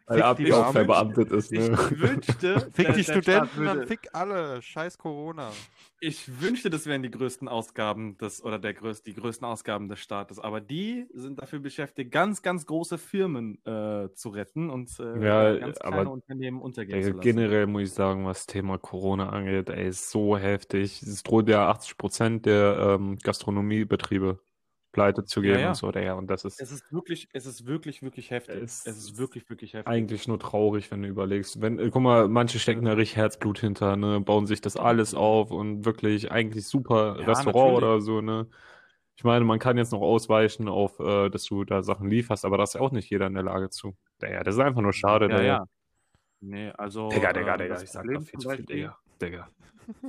Weil 0.06 0.36
Fick 0.36 0.46
die 0.46 0.54
auch 0.54 0.72
Beamten. 0.72 0.72
verbeamtet 0.74 1.32
ist, 1.32 1.52
ich 1.52 1.60
ne? 1.60 1.78
wünschte, 1.92 2.60
Fick 2.72 2.86
der- 2.86 2.94
die 2.96 3.04
Studenten, 3.04 3.66
dann 3.66 3.88
fick 3.88 4.08
alle. 4.14 4.62
Scheiß 4.62 4.98
Corona. 5.00 5.52
Ich 6.00 6.42
wünschte, 6.42 6.70
das 6.70 6.86
wären 6.86 7.02
die 7.02 7.10
größten 7.10 7.48
Ausgaben 7.48 8.18
des, 8.20 8.44
oder 8.44 8.60
der 8.60 8.76
größ, 8.76 9.02
die 9.02 9.16
größten 9.16 9.46
Ausgaben 9.48 9.88
des 9.90 10.00
Staates. 10.00 10.38
Aber 10.38 10.62
die 10.62 11.08
sind 11.12 11.42
dafür 11.42 11.58
beschäftigt, 11.60 12.12
ganz, 12.12 12.44
ganz 12.44 12.68
große 12.68 13.00
Firmen 13.00 13.58
äh, 13.66 14.10
zu 14.14 14.30
retten 14.30 14.70
und 14.70 14.92
äh, 15.00 15.26
Ja, 15.26 15.56
ganz 15.58 15.80
aber- 15.80 15.96
kleine 15.96 16.10
Unternehmen 16.12 16.62
untergehen 16.62 17.02
zu 17.02 17.08
Ey, 17.08 17.14
lassen. 17.14 17.22
generell 17.22 17.66
muss 17.66 17.82
ich 17.84 17.92
sagen, 17.94 18.26
was 18.26 18.46
Thema 18.46 18.78
Corona 18.78 19.30
angeht, 19.30 19.70
ey, 19.70 19.88
ist 19.88 20.12
so 20.12 20.38
heftig. 20.38 21.02
Es 21.02 21.24
droht 21.24 21.50
ja 21.50 21.68
80 21.70 21.98
Prozent 21.98 22.46
der 22.46 22.98
ähm, 23.00 23.18
Gastronomiebetriebe 23.24 24.40
pleite 24.98 25.24
zu 25.26 25.42
Ja, 25.42 25.54
gehen 25.54 25.62
ja. 25.62 25.68
und 25.70 25.76
so, 25.76 25.92
Digga. 25.92 26.14
Und 26.14 26.28
das 26.28 26.44
ist 26.44 26.60
Es 26.60 26.72
ist 26.72 26.92
wirklich, 26.92 27.30
es 27.34 27.46
ist 27.46 27.66
wirklich, 27.68 28.02
wirklich 28.02 28.32
heftig. 28.32 28.56
Es 28.64 28.86
Es, 28.86 28.98
ist 28.98 29.18
wirklich, 29.18 29.48
wirklich 29.50 29.74
heftig. 29.74 29.88
eigentlich 29.88 30.28
nur 30.28 30.40
traurig, 30.40 30.90
wenn 30.92 31.04
du 31.04 31.08
überlegst. 31.08 31.62
Wenn, 31.62 31.78
äh, 31.80 31.90
guck 31.92 32.02
mal, 32.02 32.28
manche 32.28 32.58
stecken 32.60 32.86
da 32.86 32.94
richtig 32.94 33.18
Herzblut 33.18 33.60
hinter, 33.60 33.96
ne, 33.96 34.20
bauen 34.20 34.48
sich 34.48 34.60
das 34.60 34.76
alles 34.76 35.14
auf 35.14 35.52
und 35.52 35.86
wirklich 35.86 36.32
eigentlich 36.32 36.68
super 36.68 37.18
Ja, 37.20 37.28
Restaurant 37.28 37.74
natürlich. 37.74 37.78
oder 37.78 38.02
so, 38.02 38.22
ne. 38.22 38.48
Ich 39.16 39.24
meine, 39.24 39.46
man 39.46 39.60
kann 39.60 39.78
jetzt 39.78 39.92
noch 39.92 40.02
ausweichen 40.02 40.68
auf, 40.68 41.00
äh, 41.00 41.30
dass 41.30 41.44
du 41.46 41.64
da 41.64 41.82
Sachen 41.84 42.10
lieferst, 42.10 42.46
aber 42.46 42.58
das 42.58 42.76
ist 42.76 42.82
auch 42.82 42.92
nicht 42.92 43.10
jeder 43.10 43.28
in 43.28 43.34
der 43.34 43.44
Lage 43.44 43.70
zu. 43.70 43.96
Digga, 44.22 44.44
das 44.44 44.56
ist 44.56 44.62
einfach 44.62 44.82
nur 44.82 44.94
schade, 44.94 45.30
ja, 45.30 45.42
ja. 45.42 45.66
Nee, 46.40 46.70
also. 46.72 47.10
Digga, 47.10 47.34
Digga, 47.34 47.54
ähm, 47.54 47.60
Digga, 47.60 47.82
ich 47.82 47.90
sag 47.90 48.06
da 48.12 48.20
viel 48.20 48.40
zu 48.40 48.50
viel, 48.50 48.66
Digga. 48.66 48.98
Digga. 49.22 49.50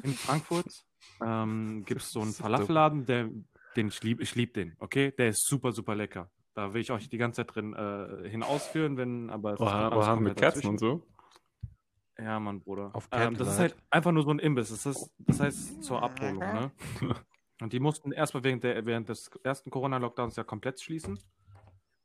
In 0.03 0.13
Frankfurt 0.13 0.85
ähm, 1.25 1.85
gibt 1.87 2.03
es 2.03 2.11
so 2.13 2.21
einen 2.21 2.33
Falafelladen, 2.35 3.07
der, 3.07 3.31
den 3.79 3.89
ich 3.89 4.03
liebe. 4.03 4.23
Ich 4.23 4.35
liebe 4.35 4.53
den, 4.53 4.77
okay? 4.79 5.13
Der 5.13 5.29
ist 5.29 5.47
super, 5.47 5.73
super 5.73 5.95
lecker. 5.95 6.31
Da 6.55 6.75
will 6.75 6.81
ich 6.81 6.91
euch 6.91 7.09
die 7.09 7.19
ganze 7.19 7.47
Zeit 7.47 7.55
drin 7.55 7.73
äh, 7.73 8.29
hin 8.29 8.43
ausführen, 8.43 8.97
wenn, 8.97 9.31
aber 9.31 9.59
Oha, 9.61 9.97
oha, 9.97 10.17
mit 10.17 10.37
Kerzen 10.37 10.61
dazwischen. 10.63 10.71
und 10.71 10.79
so. 10.79 11.07
Ja, 12.19 12.41
Mann, 12.41 12.61
Bruder. 12.61 12.91
Auf 12.95 13.09
ähm, 13.13 13.37
das 13.37 13.49
ist 13.49 13.59
halt 13.61 13.77
einfach 13.91 14.11
nur 14.11 14.25
so 14.25 14.31
ein 14.31 14.41
Imbiss. 14.41 14.71
Das, 14.71 14.85
ist, 14.85 15.15
das 15.19 15.39
heißt 15.39 15.85
zur 15.85 16.03
Abholung, 16.03 16.39
ne? 16.41 16.73
Und 17.61 17.73
die 17.73 17.81
mussten 17.81 18.13
erstmal 18.13 18.45
während, 18.45 18.63
der, 18.63 18.87
während 18.87 19.09
des 19.09 19.31
ersten 19.43 19.71
Corona-Lockdowns 19.71 20.37
ja 20.37 20.45
komplett 20.45 20.81
schließen. 20.81 21.19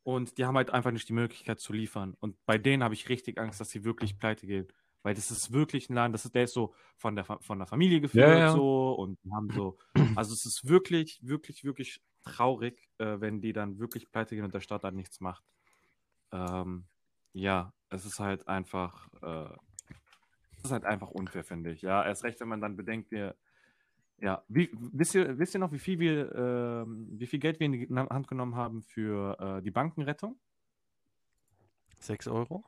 Und 0.03 0.38
die 0.38 0.46
haben 0.46 0.58
halt 0.58 0.72
einfach 0.72 0.92
nicht 0.92 1.08
die 1.08 1.13
Möglichkeit 1.13 1.60
zu 1.60 1.74
liefern. 1.74 2.15
Und 2.20 2.36
bei 2.46 2.58
denen 2.58 2.84
habe 2.84 2.94
ich 2.94 3.08
richtig 3.08 3.39
Angst, 3.39 3.60
dass 3.62 3.70
sie 3.70 3.84
wirklich 3.84 4.18
pleite 4.18 4.48
gehen. 4.48 4.68
Weil 5.04 5.14
das 5.16 5.30
ist 5.32 5.52
wirklich 5.52 5.90
ein 5.90 5.96
Laden, 5.96 6.14
das 6.14 6.26
ist, 6.26 6.34
der 6.34 6.46
ist 6.46 6.54
so 6.54 6.74
von 6.98 7.16
der, 7.16 7.26
von 7.26 7.60
der 7.60 7.68
Familie 7.68 8.00
geführt 8.00 8.28
Ja, 8.28 8.40
ja. 8.40 8.52
so 8.54 8.94
und 8.94 9.20
haben 9.32 9.50
so, 9.52 9.78
also 10.16 10.34
es 10.34 10.46
ist 10.46 10.68
wirklich, 10.68 11.20
wirklich, 11.22 11.64
wirklich 11.66 12.02
traurig, 12.24 12.90
äh, 12.98 13.20
wenn 13.20 13.42
die 13.42 13.54
dann 13.54 13.80
wirklich 13.80 14.10
pleite 14.12 14.36
gehen 14.36 14.46
und 14.46 14.54
der 14.54 14.62
Staat 14.62 14.86
dann 14.86 14.96
nichts 14.96 15.20
macht. 15.20 15.44
Ähm, 16.32 16.86
ja, 17.34 17.74
es 17.90 18.06
ist 18.06 18.20
halt 18.20 18.48
einfach, 18.48 19.10
äh, 19.22 19.54
es 20.58 20.66
ist 20.66 20.72
halt 20.72 20.86
einfach 20.86 21.12
unfair, 21.12 21.44
finde 21.44 21.72
ich. 21.72 21.82
Ja, 21.82 22.04
erst 22.06 22.24
recht, 22.24 22.40
wenn 22.40 22.48
man 22.48 22.62
dann 22.62 22.78
bedenkt, 22.78 23.12
wir, 23.12 23.36
ja, 24.20 24.44
wie, 24.48 24.70
wisst 24.74 25.16
ihr, 25.16 25.38
wisst 25.38 25.54
ihr 25.54 25.60
noch, 25.60 25.74
wie 25.74 25.80
viel 25.80 26.00
wir, 26.00 26.34
ähm, 26.34 27.10
wie 27.12 27.28
viel 27.28 27.40
Geld 27.40 27.60
wir 27.60 27.66
in 27.66 27.74
die 27.74 27.88
Hand 27.94 28.30
genommen 28.30 28.56
haben 28.56 28.84
für 28.84 29.38
äh, 29.40 29.62
die 29.62 29.72
Bankenrettung? 29.72 30.40
6 32.00 32.28
Euro? 32.28 32.64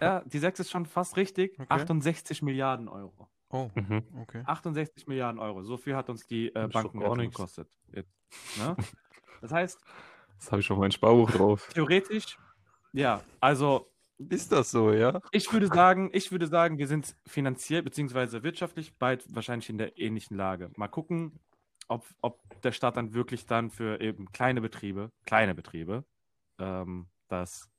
Ja, 0.00 0.20
die 0.24 0.38
6 0.38 0.60
ist 0.60 0.70
schon 0.70 0.86
fast 0.86 1.16
richtig. 1.16 1.52
Okay. 1.58 1.66
68 1.68 2.42
Milliarden 2.42 2.88
Euro. 2.88 3.28
Oh, 3.50 3.68
Mhm. 3.74 4.02
okay. 4.22 4.42
68 4.46 5.06
Milliarden 5.08 5.40
Euro. 5.40 5.62
So 5.62 5.76
viel 5.76 5.96
hat 5.96 6.08
uns 6.08 6.26
die 6.26 6.48
äh, 6.54 6.68
Bankenrettung 6.68 7.18
gekostet. 7.18 7.68
Jetzt, 7.92 8.12
ne? 8.58 8.76
Das 9.40 9.52
heißt, 9.52 9.80
Das 10.38 10.52
habe 10.52 10.60
ich 10.60 10.70
auf 10.70 10.78
mein 10.78 10.92
Sparbuch 10.92 11.30
drauf. 11.30 11.68
theoretisch, 11.72 12.38
ja, 12.92 13.22
also 13.40 13.90
Ist 14.18 14.52
das 14.52 14.70
so, 14.70 14.92
ja? 14.92 15.20
ich 15.32 15.50
würde 15.52 15.66
sagen, 15.68 16.10
ich 16.12 16.30
würde 16.30 16.46
sagen, 16.46 16.76
wir 16.78 16.86
sind 16.86 17.16
finanziell 17.26 17.82
bzw. 17.82 18.42
wirtschaftlich 18.42 18.96
bald 18.98 19.24
wahrscheinlich 19.34 19.70
in 19.70 19.78
der 19.78 19.98
ähnlichen 19.98 20.36
Lage. 20.36 20.70
Mal 20.76 20.88
gucken, 20.88 21.40
ob, 21.88 22.04
ob 22.20 22.38
der 22.62 22.72
Staat 22.72 22.96
dann 22.98 23.14
wirklich 23.14 23.46
dann 23.46 23.70
für 23.70 24.00
eben 24.00 24.30
kleine 24.30 24.60
Betriebe, 24.60 25.10
kleine 25.24 25.54
Betriebe, 25.54 26.04
ähm, 26.58 27.08
das 27.28 27.70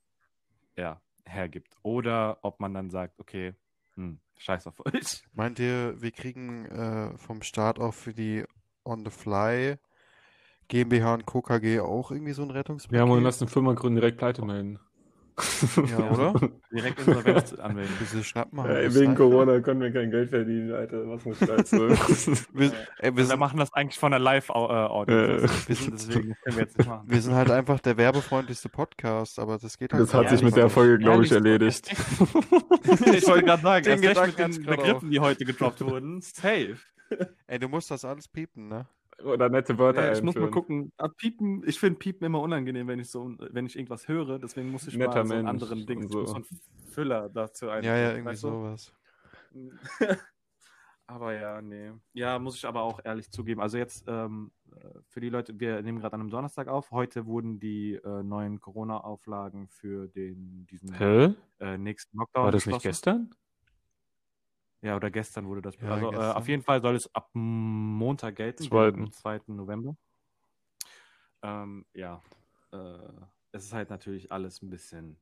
ja, 0.76 1.00
hergibt. 1.26 1.76
Oder 1.84 2.40
ob 2.42 2.60
man 2.60 2.74
dann 2.74 2.90
sagt, 2.90 3.20
okay, 3.20 3.54
hm, 3.96 4.20
scheiß 4.38 4.68
auf 4.68 4.86
euch. 4.86 5.24
Meint 5.34 5.60
ihr, 5.60 6.02
wir 6.02 6.12
kriegen 6.12 6.66
äh, 6.66 7.18
vom 7.18 7.42
Staat 7.42 7.80
auch 7.80 7.94
für 7.94 8.14
die 8.14 8.44
On 8.84 9.06
the 9.06 9.12
Fly 9.12 9.78
GmbH 10.68 11.16
und 11.16 11.26
Co. 11.26 11.42
KG 11.42 11.82
auch 11.82 12.12
irgendwie 12.12 12.32
so 12.32 12.44
ein 12.44 12.50
Rettungspaket? 12.50 12.98
Ja, 12.98 13.06
man 13.06 13.22
lass 13.22 13.42
eine 13.42 13.50
Firma 13.50 13.74
gründen, 13.74 14.00
direkt 14.00 14.18
pleite 14.18 14.44
melden. 14.46 14.80
Ja, 15.90 15.98
oder? 16.12 16.34
Direkt 16.72 17.00
Insolvenz 17.00 17.54
anmelden. 17.54 17.94
Diese 18.00 18.24
Schnappen 18.24 18.60
Ey, 18.66 18.94
wegen 18.94 19.16
Corona 19.16 19.60
können 19.60 19.82
wir 19.82 19.92
kein 19.92 20.12
Geld 20.12 20.30
verdienen, 20.30 20.72
Alter. 20.74 21.08
Was 21.08 21.26
muss 21.26 21.38
Scheiße. 21.40 21.78
Wir, 22.54 22.72
ey, 23.00 23.12
wir, 23.12 23.18
Wir 23.18 23.26
sind, 23.26 23.40
machen 23.40 23.58
das 23.60 23.72
eigentlich 23.74 23.98
von 24.00 24.12
der 24.12 24.20
Live-Audience. 24.20 25.68
Wir 25.68 25.76
sind 25.76 25.94
deswegen 25.94 26.36
können 26.44 26.56
wir 26.58 26.64
jetzt 26.64 26.78
nicht 26.78 26.88
machen. 26.90 27.04
wir 27.10 27.22
sind 27.22 27.34
halt 27.36 27.52
einfach 27.52 27.80
der 27.80 27.98
werbefreundlichste 27.98 28.70
Podcast, 28.70 29.40
aber 29.40 29.58
das 29.58 29.78
geht 29.78 29.94
halt 29.94 30.04
Das 30.04 30.14
hat 30.14 30.24
Ja, 30.26 30.30
sich 30.32 30.44
mit 30.44 30.56
der. 30.56 30.70
Folge, 30.70 30.98
glaube 31.00 31.24
ich, 31.26 31.32
erledigt. 31.32 31.92
ich 31.92 33.28
wollte 33.28 33.46
gerade 33.46 33.62
sagen, 33.62 33.84
Den 33.86 34.04
erst 34.04 34.22
recht 34.22 34.38
mit 34.40 34.58
den 34.58 34.66
Begriffen, 34.66 35.12
die 35.12 35.20
heute 35.20 35.46
gedroppt 35.46 35.82
wurden. 35.82 36.22
Safe. 36.22 36.78
Ey, 37.48 37.60
du 37.60 37.68
musst 37.68 37.92
das 37.92 38.06
alles 38.06 38.28
piepen, 38.28 38.68
ne? 38.70 38.88
Oder 39.24 39.50
nette 39.50 39.78
Wörter 39.78 40.06
Ja, 40.06 40.14
ich 40.14 40.22
muss 40.22 40.36
mal 40.36 40.50
gucken. 40.50 40.92
Ah, 40.98 41.08
Piepen, 41.08 41.64
ich 41.66 41.80
finde 41.80 42.00
Piepen 42.00 42.26
immer 42.26 42.42
unangenehm, 42.42 42.88
wenn 42.88 43.00
ich 43.00 43.10
so, 43.10 43.36
wenn 43.40 43.66
ich 43.66 43.76
irgendwas 43.76 44.08
höre. 44.08 44.40
Deswegen 44.40 44.72
muss 44.72 44.88
ich 44.88 44.98
Netter 44.98 45.24
mal 45.24 45.28
so 45.28 45.34
einen 45.34 45.46
Mensch 45.46 45.50
anderen 45.50 45.86
Ding, 45.86 46.08
so. 46.08 46.26
so 46.26 46.36
einen 46.36 46.46
Füller 46.90 47.30
dazu 47.30 47.70
ein. 47.70 47.84
Ja, 47.84 47.96
ja, 47.96 48.12
irgendwie 48.14 48.36
sowas. 48.36 48.94
aber 51.08 51.34
ja, 51.34 51.62
nee. 51.62 51.92
Ja, 52.14 52.40
muss 52.40 52.56
ich 52.56 52.66
aber 52.66 52.82
auch 52.82 53.00
ehrlich 53.04 53.32
zugeben. 53.32 53.62
Also 53.62 53.78
jetzt 53.78 54.06
ähm, 54.08 54.52
äh, 54.72 55.00
für 55.08 55.20
die 55.20 55.30
Leute, 55.30 55.60
wir 55.60 55.82
nehmen 55.82 56.00
gerade 56.00 56.14
an 56.14 56.22
einem 56.22 56.30
Donnerstag 56.30 56.68
auf. 56.68 56.92
Heute 56.92 57.26
wurden 57.26 57.60
die 57.60 57.96
äh, 57.96 58.24
neuen 58.24 58.60
Corona-Auflagen 58.60 59.68
für 59.68 60.08
den 60.08 60.66
diesen 60.68 60.94
Hä? 60.94 61.34
äh, 61.60 61.78
nächsten 61.78 62.18
Lockdown 62.18 62.46
War 62.46 62.52
das 62.52 62.66
nicht 62.66 62.82
gestern? 62.82 63.34
Ja, 64.84 64.96
oder 64.96 65.12
gestern 65.12 65.48
wurde 65.48 65.62
das. 65.62 65.78
Ja, 65.82 65.92
also 65.92 66.12
äh, 66.12 66.32
auf 66.32 66.48
jeden 66.48 66.64
Fall 66.64 66.82
soll 66.82 66.96
es 66.96 67.14
ab 67.14 67.30
Montag 67.34 68.36
gelten, 68.36 68.64
Zweiten. 68.64 69.04
am 69.04 69.12
2. 69.12 69.54
November. 69.56 69.96
Ähm, 71.44 71.86
ja, 71.94 72.22
äh, 72.72 72.78
es 73.52 73.66
ist 73.66 73.74
halt 73.74 73.90
natürlich 73.90 74.32
alles 74.32 74.62
ein 74.62 74.70
bisschen. 74.70 75.18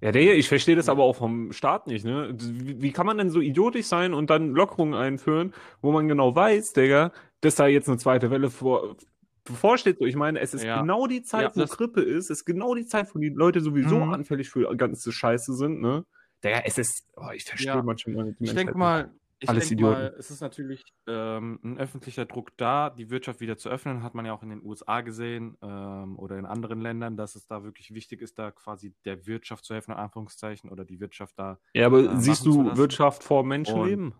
Ja, 0.00 0.12
der, 0.12 0.36
ich 0.36 0.48
verstehe 0.48 0.76
das 0.76 0.88
aber 0.88 1.02
auch 1.02 1.16
vom 1.16 1.52
Staat 1.52 1.88
nicht, 1.88 2.04
ne? 2.04 2.32
Wie, 2.38 2.92
kann 2.92 3.04
man 3.06 3.18
denn 3.18 3.30
so 3.30 3.40
idiotisch 3.40 3.86
sein 3.86 4.14
und 4.14 4.30
dann 4.30 4.50
Lockerungen 4.50 4.94
einführen, 4.94 5.52
wo 5.80 5.90
man 5.90 6.06
genau 6.06 6.36
weiß, 6.36 6.72
Digga, 6.72 7.12
dass 7.40 7.56
da 7.56 7.66
jetzt 7.66 7.88
eine 7.88 7.98
zweite 7.98 8.30
Welle 8.30 8.48
vor, 8.50 8.96
bevorsteht? 9.44 9.98
So, 9.98 10.04
ich 10.06 10.14
meine, 10.14 10.38
es 10.38 10.54
ist 10.54 10.66
Ja. 10.66 10.82
genau 10.82 11.08
die 11.08 11.22
Zeit, 11.22 11.56
Ja, 11.56 11.62
wo 11.62 11.66
Grippe 11.66 12.00
ist, 12.00 12.26
es 12.30 12.40
ist 12.40 12.44
genau 12.44 12.76
die 12.76 12.86
Zeit, 12.86 13.12
wo 13.12 13.18
die 13.18 13.30
Leute 13.30 13.60
sowieso 13.60 13.96
Mhm. 13.96 14.12
anfällig 14.12 14.50
für 14.50 14.72
ganze 14.76 15.10
Scheiße 15.10 15.54
sind, 15.54 15.80
ne? 15.80 16.04
Digga, 16.44 16.60
es 16.64 16.78
ist, 16.78 17.06
oh, 17.16 17.30
ich 17.34 17.44
verstehe 17.44 17.74
Ja. 17.74 17.82
manchmal 17.82 18.32
die 18.34 18.44
Ich 18.44 18.54
denke 18.54 18.76
mal, 18.78 19.12
ich 19.40 19.48
Alles 19.48 19.68
denk 19.68 19.78
Idioten. 19.80 19.94
mal, 20.00 20.14
es 20.18 20.30
ist 20.32 20.40
natürlich 20.40 20.82
ähm, 21.06 21.60
ein 21.62 21.78
öffentlicher 21.78 22.26
Druck 22.26 22.56
da, 22.56 22.90
die 22.90 23.08
Wirtschaft 23.10 23.40
wieder 23.40 23.56
zu 23.56 23.68
öffnen. 23.68 24.02
Hat 24.02 24.14
man 24.14 24.26
ja 24.26 24.32
auch 24.32 24.42
in 24.42 24.50
den 24.50 24.64
USA 24.64 25.00
gesehen 25.00 25.56
ähm, 25.62 26.18
oder 26.18 26.38
in 26.38 26.44
anderen 26.46 26.80
Ländern, 26.80 27.16
dass 27.16 27.36
es 27.36 27.46
da 27.46 27.62
wirklich 27.62 27.94
wichtig 27.94 28.20
ist, 28.20 28.38
da 28.38 28.50
quasi 28.50 28.94
der 29.04 29.26
Wirtschaft 29.26 29.64
zu 29.64 29.74
helfen, 29.74 29.92
in 29.92 29.96
Anführungszeichen, 29.98 30.70
oder 30.70 30.84
die 30.84 30.98
Wirtschaft 30.98 31.38
da. 31.38 31.60
Ja, 31.72 31.86
aber 31.86 32.00
äh, 32.00 32.16
siehst 32.16 32.46
du. 32.46 32.76
Wirtschaft 32.76 33.22
vor 33.22 33.44
Menschenleben? 33.44 34.14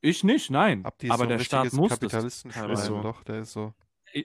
Ich 0.00 0.24
nicht, 0.24 0.50
nein. 0.50 0.84
Ihr 1.02 1.12
aber 1.12 1.24
so 1.24 1.28
der 1.28 1.38
Staat 1.40 1.72
muss 1.72 1.90
das 1.90 1.98
Kapitalistenschwein? 1.98 2.70
Ist 2.70 2.86
so. 2.86 3.02
Doch, 3.02 3.22
der 3.24 3.40
ist 3.40 3.52
so. 3.52 3.74
Ey, 4.12 4.24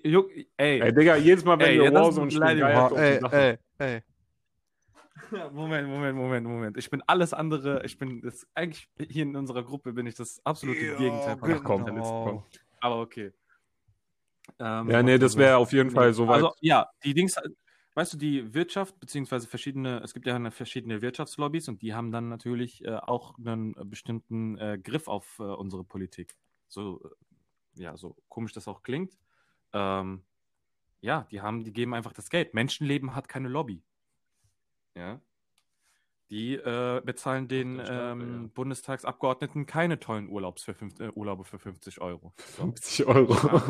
ey, 0.57 0.81
Ey, 0.81 0.93
Digga, 0.93 1.15
jedes 1.15 1.43
Mal, 1.45 1.59
wenn 1.59 1.67
Ey, 1.67 1.77
das 1.77 1.87
ist 1.87 1.93
Warzone 1.93 2.27
die 2.27 2.35
ey, 3.01 3.19
Sache. 3.19 3.59
ey, 3.79 3.95
ey. 3.95 4.01
Moment, 5.53 5.87
Moment, 5.87 6.17
Moment, 6.17 6.47
Moment. 6.47 6.77
Ich 6.77 6.89
bin 6.89 7.01
alles 7.07 7.33
andere. 7.33 7.85
Ich 7.85 7.97
bin 7.97 8.21
das 8.21 8.47
eigentlich 8.53 8.89
hier 9.09 9.23
in 9.23 9.35
unserer 9.35 9.63
Gruppe 9.63 9.93
bin 9.93 10.05
ich 10.05 10.15
das 10.15 10.39
absolute 10.45 10.85
Ja, 10.85 10.97
Gegenteil 10.97 11.37
von 11.37 11.51
Ach 11.51 11.63
komm. 11.63 11.85
Kapitalisten. 11.85 12.25
genau. 12.25 12.45
Aber 12.79 13.01
okay. 13.01 13.33
Ähm, 14.59 14.89
Ja, 14.89 15.03
nee, 15.03 15.17
das 15.17 15.35
wäre 15.37 15.57
auf 15.57 15.73
jeden 15.73 15.91
Fall 15.91 16.13
soweit. 16.13 16.35
Also 16.35 16.53
ja, 16.61 16.87
die 17.03 17.13
Dings, 17.13 17.35
weißt 17.95 18.13
du, 18.13 18.17
die 18.17 18.53
Wirtschaft 18.53 18.99
beziehungsweise 18.99 19.47
verschiedene, 19.47 20.01
es 20.03 20.13
gibt 20.13 20.27
ja 20.27 20.35
eine 20.35 20.51
verschiedene 20.51 21.01
Wirtschaftslobbys 21.01 21.67
und 21.67 21.81
die 21.81 21.93
haben 21.93 22.11
dann 22.11 22.29
natürlich 22.29 22.83
äh, 22.85 22.95
auch 22.95 23.37
einen 23.37 23.73
bestimmten 23.89 24.57
äh, 24.57 24.77
Griff 24.81 25.07
auf 25.07 25.39
äh, 25.39 25.43
unsere 25.43 25.83
Politik. 25.83 26.35
So, 26.67 27.01
äh, 27.75 27.81
ja, 27.81 27.97
so 27.97 28.15
komisch 28.29 28.53
das 28.53 28.67
auch 28.67 28.83
klingt. 28.83 29.17
Ähm, 29.73 30.23
ja, 31.01 31.27
die 31.31 31.41
haben, 31.41 31.63
die 31.63 31.73
geben 31.73 31.93
einfach 31.93 32.13
das 32.13 32.29
Geld. 32.29 32.53
Menschenleben 32.53 33.15
hat 33.15 33.27
keine 33.27 33.49
Lobby. 33.49 33.83
Ja. 34.97 35.21
Die 36.29 36.55
äh, 36.55 37.01
bezahlen 37.05 37.47
den 37.47 37.75
Staat, 37.75 38.11
ähm, 38.11 38.41
ja. 38.43 38.49
Bundestagsabgeordneten 38.53 39.65
keine 39.65 39.97
tollen 39.99 40.27
Urlaubs 40.27 40.63
für 40.63 40.73
fünf, 40.73 40.99
äh, 40.99 41.09
Urlaube 41.15 41.45
für 41.45 41.57
50 41.57 42.01
Euro. 42.01 42.33
So. 42.37 42.63
50 42.63 43.05
Euro. 43.05 43.61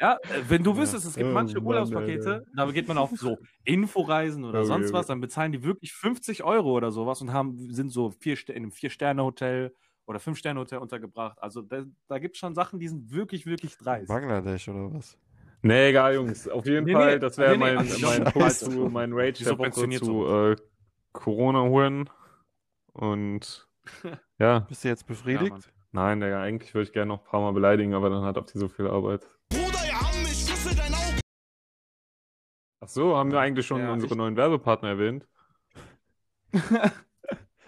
Ja, 0.00 0.18
äh, 0.22 0.42
wenn 0.48 0.62
du 0.62 0.76
wüsstest, 0.76 1.06
es 1.06 1.14
gibt 1.14 1.30
Oh 1.30 1.32
manche 1.32 1.56
Mann, 1.56 1.66
Urlaubspakete, 1.66 2.46
da 2.54 2.70
geht 2.70 2.88
man 2.88 2.98
auf 2.98 3.10
so 3.16 3.38
Inforeisen 3.64 4.44
oder 4.44 4.60
Okay, 4.60 4.66
sonst 4.66 4.92
was, 4.92 5.06
dann 5.06 5.20
bezahlen 5.20 5.52
die 5.52 5.62
wirklich 5.62 5.92
50 5.92 6.42
Euro 6.44 6.72
oder 6.72 6.90
sowas 6.90 7.20
und 7.22 7.32
haben, 7.32 7.72
sind 7.72 7.90
so 7.90 8.10
vier, 8.10 8.36
in 8.48 8.56
einem 8.56 8.72
Vier-Sterne-Hotel 8.72 9.74
oder 10.06 10.20
Fünf-Sterne-Hotel 10.20 10.78
untergebracht. 10.78 11.40
Also 11.40 11.62
da, 11.62 11.84
da 12.08 12.18
gibt 12.18 12.36
es 12.36 12.40
schon 12.40 12.54
Sachen, 12.54 12.78
die 12.78 12.88
sind 12.88 13.10
wirklich, 13.10 13.46
wirklich 13.46 13.76
dreist. 13.76 14.08
Bangladesch 14.08 14.68
oder 14.68 14.92
was? 14.92 15.16
Nee, 15.66 15.88
egal, 15.90 16.14
Jungs. 16.14 16.48
Auf 16.48 16.66
jeden 16.66 16.84
Nee, 16.86 16.92
Fall, 16.92 17.14
nee, 17.14 17.18
das 17.18 17.38
wäre 17.38 17.56
nee, 17.56 17.72
nee, 17.72 17.74
mein, 17.74 18.00
mein 18.22 18.32
Punkt 18.32 18.52
zu, 18.52 18.70
mein 18.70 19.12
Rage 19.12 19.32
Die 19.32 19.44
der 19.44 19.58
Woche 19.58 19.88
zu 19.90 20.26
äh, 20.26 20.56
Corona 21.12 21.62
holen. 21.62 22.08
Und 22.92 23.68
ja, 24.38 24.60
Bist 24.60 24.84
du 24.84 24.88
jetzt 24.88 25.02
Ja, 25.02 25.06
befriedigt? 25.08 25.72
nein, 25.92 26.20
Digga, 26.20 26.42
eigentlich 26.42 26.72
würde 26.74 26.84
ich 26.84 26.92
gerne 26.92 27.08
noch 27.08 27.20
ein 27.24 27.30
paar 27.30 27.40
Mal 27.40 27.52
beleidigen, 27.52 27.94
aber 27.94 28.10
dann 28.10 28.22
hat 28.24 28.36
habt 28.36 28.54
ihr 28.54 28.60
so 28.60 28.68
viel 28.68 28.86
Arbeit. 28.86 29.26
Bruder, 29.50 29.84
ja, 29.86 30.00
ich 30.24 30.44
schlüssel 30.46 30.74
dein 30.76 30.92
Auge. 30.94 31.20
Ach 32.84 32.88
so, 32.88 33.16
haben 33.16 33.32
wir 33.32 33.40
eigentlich 33.40 33.66
schon 33.66 33.80
Ja, 33.80 33.92
unsere 33.92 34.12
ich- 34.12 34.16
neuen 34.18 34.36
Werbepartner 34.36 34.90
erwähnt? 34.90 35.26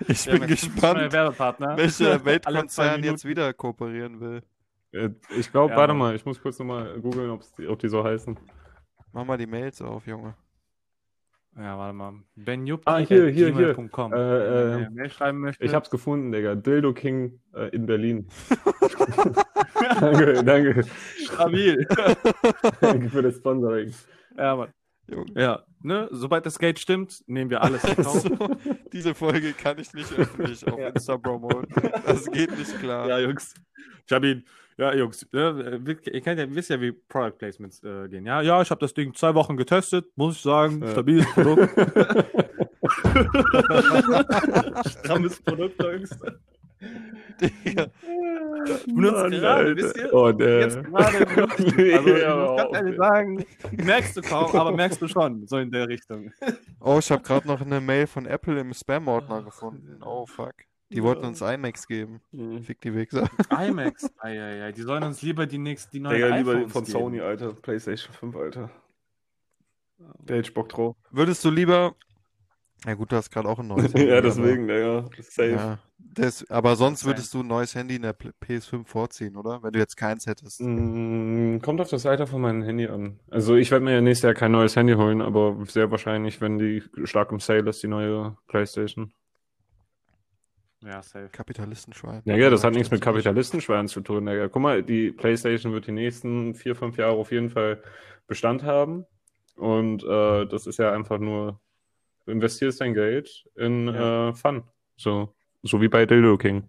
Ich 0.07 0.27
Wir 0.27 0.39
bin 0.39 0.47
gespannt, 0.49 1.13
welcher 1.13 2.25
Weltkonzern 2.25 3.03
jetzt 3.03 3.25
wieder 3.25 3.53
kooperieren 3.53 4.21
will. 4.21 4.43
Äh, 4.93 5.11
Ich 5.39 5.51
glaube, 5.53 5.73
Ja, 5.73 5.79
warte 5.79 5.95
mal, 5.95 6.15
ich 6.15 6.25
muss 6.25 6.41
kurz 6.41 6.59
nochmal 6.59 6.99
googeln, 7.01 7.39
die- 7.59 7.67
ob 7.69 7.79
die 7.79 7.89
so 7.89 8.03
heißen. 8.05 8.39
Mach 9.13 9.25
mal 9.25 9.39
die 9.39 9.47
Mails 9.47 9.81
auf, 9.83 10.07
Junge. 10.07 10.35
Ja, 11.57 11.77
warte 11.77 11.93
mal. 11.95 12.13
Benjup 12.37 12.83
Ah, 12.85 12.99
hier, 12.99 13.29
hier, 13.29 13.53
hier. 13.53 13.71
Äh, 13.71 13.77
Wenn 13.77 14.83
äh, 14.85 14.91
Mail 14.91 15.11
schreiben 15.11 15.41
möchte. 15.41 15.65
Ich 15.65 15.75
hab's 15.75 15.91
gefunden, 15.91 16.31
Digga. 16.31 16.55
Dildo 16.55 16.93
King 16.93 17.41
äh, 17.55 17.69
in 17.71 17.85
Berlin. 17.87 18.29
danke, 20.01 20.45
danke. 20.45 20.85
stabil. 21.25 21.87
danke 22.81 23.09
für 23.11 23.23
das 23.23 23.37
Sponsoring. 23.37 23.93
ja, 24.37 24.57
Mann. 24.57 24.73
Junge. 25.11 25.33
Ja, 25.41 25.63
ne, 25.83 26.07
sobald 26.13 26.45
das 26.45 26.59
Geld 26.59 26.79
stimmt, 26.79 27.23
nehmen 27.27 27.51
wir 27.51 27.63
alles. 27.63 27.83
Also, 27.97 28.29
diese 28.93 29.15
Folge 29.15 29.55
kann 29.55 29.79
ich 29.79 29.93
nicht 29.95 30.13
öffentlich 30.13 30.67
auf 30.71 30.79
Insta 30.79 31.17
promoten. 31.17 31.67
Das 32.07 32.31
geht 32.31 32.57
nicht 32.57 32.79
klar. 32.79 33.09
Ja, 33.09 33.19
Jungs. 33.19 33.55
Ich 34.07 34.13
habe 34.13 34.29
ihn. 34.29 34.45
Ja, 34.79 34.95
Jungs, 34.95 35.27
ne, 35.33 35.81
ihr 36.05 36.21
kennt 36.21 36.39
ja, 36.39 36.55
wisst 36.55 36.71
ja, 36.71 36.81
wie 36.81 36.93
Product 36.93 37.37
Placements 37.37 37.83
äh, 37.83 38.09
gehen. 38.09 38.25
Ja, 38.25 38.41
ja, 38.43 38.63
ich 38.63 38.71
habe 38.71 38.81
das 38.81 38.95
Ding 38.95 39.13
zwei 39.13 39.35
Wochen 39.35 39.57
getestet, 39.57 40.07
muss 40.15 40.37
ich 40.37 40.43
sagen. 40.43 40.81
Ja. 40.81 40.93
Stabiles 40.93 41.27
Produkt. 41.35 41.69
Strammes 44.89 45.41
Produkt, 45.43 45.83
Jungs. 45.83 46.11
Digga. 47.41 47.87
Benutzt 48.87 49.23
Mann, 49.23 49.31
gerade, 49.31 49.49
Alter. 49.49 49.77
wisst 49.77 49.97
ihr? 49.97 50.15
Oh, 50.15 50.33
der. 50.33 50.61
Jetzt 50.61 50.85
gerade 50.85 51.19
es. 51.19 51.29
Also, 51.99 52.09
Ja, 52.09 52.17
ich 52.17 52.27
auch, 52.27 52.75
ehrlich 52.75 52.97
sagen, 52.97 53.45
merkst 53.73 54.17
du 54.17 54.23
kaum, 54.23 54.55
aber 54.55 54.73
merkst 54.73 55.03
du 55.03 55.09
schon, 55.09 55.47
so 55.47 55.59
in 55.59 55.71
der 55.71 55.89
Richtung. 55.89 56.33
Oh, 56.81 56.99
ich 57.01 57.11
habe 57.11 57.23
gerade 57.23 57.47
noch 57.49 57.61
eine 57.61 57.81
Mail 57.81 58.07
von 58.07 58.27
Apple 58.27 58.59
im 58.61 58.73
Spam-Ordner 58.73 59.43
gefunden. 59.43 60.01
Oh, 60.05 60.27
fuck. 60.27 60.55
Die 60.91 61.03
wollten 61.03 61.25
uns 61.27 61.41
iMacs 61.43 61.87
geben. 61.87 62.21
Mhm. 62.33 62.63
Fick 62.63 62.81
die 62.81 62.95
Wichser. 62.95 63.29
IMAX, 63.51 64.11
eieiei, 64.19 64.73
die 64.73 64.83
sollen 64.83 65.03
uns 65.03 65.21
lieber 65.23 65.47
die 65.47 65.59
nächsten, 65.59 65.91
die 65.93 66.01
neuen 66.01 66.15
Digga, 66.15 66.37
lieber 66.37 66.53
iPhones 66.53 66.73
von 66.73 66.85
geben. 66.85 66.99
Sony, 66.99 67.21
Alter. 67.21 67.53
PlayStation 67.53 68.13
5, 68.15 68.37
Alter. 68.37 68.71
Der 69.99 70.37
hätte 70.39 70.49
ich 70.49 70.55
Bock 70.55 70.69
drauf. 70.69 70.97
Würdest 71.11 71.45
du 71.45 71.51
lieber. 71.51 71.95
Ja, 72.87 72.95
gut, 72.95 73.11
du 73.11 73.17
hast 73.17 73.31
gerade 73.31 73.49
auch 73.49 73.59
ein 73.59 73.67
neues 73.67 73.93
Handy, 73.93 74.07
ja, 74.09 74.19
aber- 74.19 74.23
deswegen, 74.29 74.69
Digga. 74.69 75.05
Safe. 75.21 75.51
Ja, 75.51 75.79
das, 75.99 76.49
aber 76.49 76.77
sonst 76.77 77.05
würdest 77.05 77.35
du 77.35 77.41
ein 77.41 77.47
neues 77.49 77.75
Handy 77.75 77.97
in 77.97 78.03
der 78.03 78.15
Pl- 78.17 78.33
PS5 78.43 78.87
vorziehen, 78.87 79.37
oder? 79.37 79.63
Wenn 79.63 79.73
du 79.73 79.79
jetzt 79.81 79.97
keins 79.97 80.27
hättest. 80.27 80.61
Mm, 80.63 81.59
Kommt 81.59 81.81
auf 81.81 81.89
das 81.91 82.07
Alter 82.07 82.27
von 82.29 82.41
meinem 82.41 82.63
Handy 82.63 82.87
an. 82.87 83.19
Also 83.31 83.57
ich 83.57 83.71
werde 83.73 83.85
mir 83.85 83.95
ja 83.95 84.01
nächstes 84.01 84.23
Jahr 84.23 84.35
kein 84.35 84.53
neues 84.53 84.77
Handy 84.77 84.95
holen, 84.95 85.21
aber 85.21 85.57
sehr 85.67 85.91
wahrscheinlich, 85.91 86.41
wenn 86.41 86.59
die 86.59 86.83
stark 87.05 87.33
im 87.33 87.41
Sale 87.41 87.69
ist, 87.69 87.83
die 87.83 87.89
neue 87.89 88.37
PlayStation. 88.47 89.13
Ja, 90.85 91.03
safe. 91.03 91.29
Kapitalistenschwein. 91.33 92.23
Ja, 92.25 92.37
ja, 92.37 92.51
das 92.51 92.63
hat 92.65 92.75
nichts 92.75 92.91
mit 92.91 93.01
Kapitalistenschweinen 93.01 93.89
zu 93.89 94.01
tun. 94.01 94.27
Digga. 94.27 94.49
Guck 94.49 94.63
mal, 94.63 94.83
die 94.83 95.11
PlayStation 95.11 95.73
wird 95.73 95.87
die 95.87 95.93
nächsten 95.93 96.55
vier, 96.55 96.77
fünf 96.77 96.97
Jahre 96.97 97.17
auf 97.17 97.33
jeden 97.33 97.51
Fall 97.51 97.83
Bestand 98.27 98.63
haben. 98.63 99.05
Und 99.57 100.05
äh, 100.05 100.47
das 100.47 100.67
ist 100.69 100.79
ja 100.79 100.93
einfach 100.93 101.19
nur, 101.19 101.61
du 102.25 102.31
investierst 102.33 102.81
dein 102.81 102.95
Geld 102.95 103.45
in 103.57 103.89
Ja. 103.89 104.29
äh, 104.29 104.35
Fun. 104.35 104.63
So, 104.97 105.35
so 105.63 105.81
wie 105.81 105.89
bei 105.89 106.07
Dildo 106.07 106.37
King. 106.39 106.69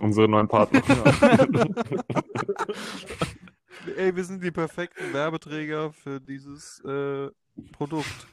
Unsere 0.00 0.28
neuen 0.28 0.48
Partner. 0.48 0.80
Ey, 3.96 4.14
wir 4.14 4.24
sind 4.24 4.42
die 4.42 4.50
perfekten 4.52 5.12
Werbeträger 5.12 5.92
für 5.92 6.20
dieses 6.20 6.80
äh, 6.84 7.28
Produkt. 7.72 8.26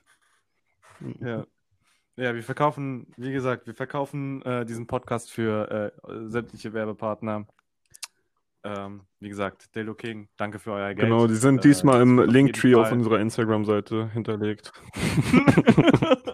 Ja. 1.20 1.46
Ja, 2.20 2.36
wir 2.36 2.44
verkaufen, 2.44 3.08
wie 3.16 3.32
gesagt, 3.32 3.66
wir 3.66 3.74
verkaufen 3.74 4.42
äh, 4.42 4.66
diesen 4.66 4.88
Podcast 4.88 5.32
für 5.32 5.94
äh, 6.06 6.28
sämtliche 6.28 6.74
Werbepartner. 6.74 7.48
Ähm, 8.62 9.04
wie 9.22 9.30
gesagt, 9.30 9.74
Delo 9.74 9.94
King, 9.96 10.28
danke 10.36 10.60
für 10.60 10.74
euer 10.74 10.94
Geld. 10.94 11.08
genau, 11.08 11.28
die 11.28 11.36
sind 11.36 11.60
Äh, 11.60 11.70
diesmal 11.70 12.02
im 12.02 12.20
Linktree 12.20 12.76
auf 12.76 12.92
unserer 12.92 13.22
Instagram-Seite 13.22 14.10
hinterlegt. 14.12 14.74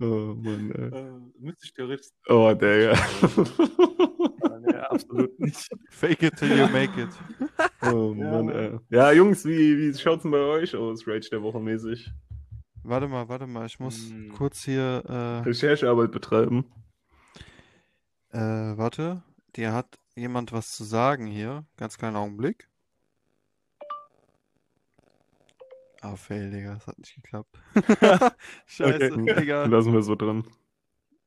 oh, 0.00 0.34
Mann, 0.36 0.70
ey. 0.70 0.98
Äh, 0.98 1.12
müsste 1.38 1.64
ich 1.64 1.72
theoretisch. 1.72 2.08
Oh, 2.28 2.52
Digga. 2.52 2.92
nee, 4.60 4.74
absolut 4.74 5.40
nicht. 5.40 5.66
Fake 5.88 6.22
it 6.24 6.36
till 6.36 6.58
you 6.58 6.68
make 6.68 6.92
it. 7.00 7.08
Oh, 7.90 8.12
Mann. 8.12 8.50
ey. 8.50 8.78
Ja, 8.90 9.12
Jungs, 9.12 9.46
wie, 9.46 9.78
wie 9.78 9.94
schaut's 9.98 10.24
denn 10.24 10.30
bei 10.30 10.40
euch 10.40 10.76
aus, 10.76 11.06
Rage 11.08 11.30
der 11.30 11.42
Woche 11.42 11.58
mäßig? 11.58 12.12
Warte 12.82 13.08
mal, 13.08 13.28
warte 13.28 13.46
mal, 13.46 13.66
ich 13.66 13.78
muss 13.78 14.10
Hm. 14.10 14.32
kurz 14.36 14.64
hier. 14.64 15.02
Äh, 15.06 15.42
Recherchearbeit 15.48 16.10
betreiben. 16.12 16.64
äh, 18.32 18.38
warte, 18.38 19.22
dir 19.56 19.72
hat 19.72 19.98
jemand 20.14 20.52
was 20.52 20.70
zu 20.72 20.84
sagen 20.84 21.26
hier. 21.26 21.64
Ganz 21.76 21.98
kleinen 21.98 22.16
Augenblick. 22.16 22.68
Ah, 26.02 26.16
fail, 26.16 26.50
Digga, 26.50 26.74
das 26.74 26.86
hat 26.86 26.98
nicht 26.98 27.14
geklappt. 27.14 27.58
Scheiße, 28.66 29.12
Okay. 29.12 29.34
Digga. 29.40 29.64
Lassen 29.66 29.92
wir 29.92 30.02
so 30.02 30.14
drin. 30.14 30.44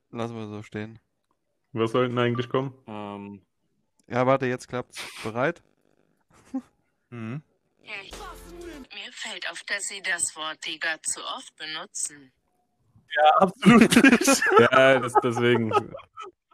Lassen 0.09 0.35
wir 0.35 0.47
so 0.47 0.63
stehen. 0.63 0.99
Was 1.73 1.91
sollten 1.91 2.17
eigentlich 2.17 2.49
kommen? 2.49 2.73
Ähm, 2.87 3.41
Ja, 4.07 4.25
warte, 4.25 4.45
jetzt 4.47 4.67
klappt's. 4.67 5.03
Bereit? 5.23 5.61
mhm. 7.11 7.41
Mir 8.93 9.11
fällt 9.11 9.49
auf, 9.49 9.63
dass 9.63 9.87
Sie 9.87 10.01
das 10.01 10.35
Wort 10.35 10.65
Digger 10.65 11.01
zu 11.01 11.21
oft 11.23 11.55
benutzen. 11.55 12.31
Ja, 13.15 13.29
absolut 13.37 14.03
nicht. 14.03 14.43
Ja, 14.59 14.99
das, 14.99 15.13
deswegen. 15.23 15.71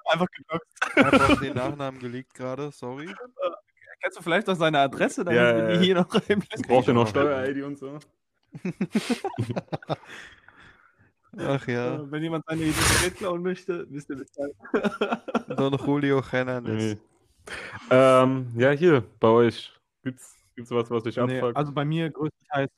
Einfach. 0.06 0.28
Ich 0.38 1.04
habe 1.04 1.34
auch 1.34 1.40
den 1.40 1.56
Nachnamen 1.56 2.00
geleakt 2.00 2.34
gerade, 2.34 2.72
sorry. 2.72 3.14
Kennst 4.02 4.18
du 4.18 4.22
vielleicht 4.24 4.48
noch 4.48 4.56
seine 4.56 4.80
Adresse, 4.80 5.26
damit 5.26 5.40
Ja, 5.40 5.56
wir 5.56 5.78
die 5.78 5.86
hier 5.86 5.96
noch 5.96 6.14
reinblenden? 6.14 6.62
Braucht 6.68 6.88
ihr 6.88 6.94
noch. 6.94 7.08
Steuer-ID 7.08 7.64
und 7.64 7.78
so? 7.78 8.00
Ach 11.38 11.68
ja, 11.68 12.12
Wenn 12.12 12.24
jemand 12.24 12.44
seine 12.48 12.64
Identität 12.64 13.18
klauen 13.18 13.44
möchte, 13.44 13.86
wisst 13.90 14.10
ihr 14.10 14.16
Bescheid. 14.16 14.56
Don 15.56 15.74
Julio 15.86 16.24
Hernandez. 16.24 16.96
Nee. 16.96 16.98
Ähm, 17.92 18.52
ja, 18.56 18.72
hier, 18.72 19.04
bei 19.20 19.28
euch. 19.28 19.72
Gibt's, 20.04 20.39
gibt's 20.60 20.72
was, 20.72 20.92
was 20.92 21.04
dich 21.04 21.16
Nee, 21.16 21.38
abfuckt? 21.40 21.56
also 21.58 21.72
bei 21.72 21.86
mir 21.86 22.10
größtenteils. 22.10 22.72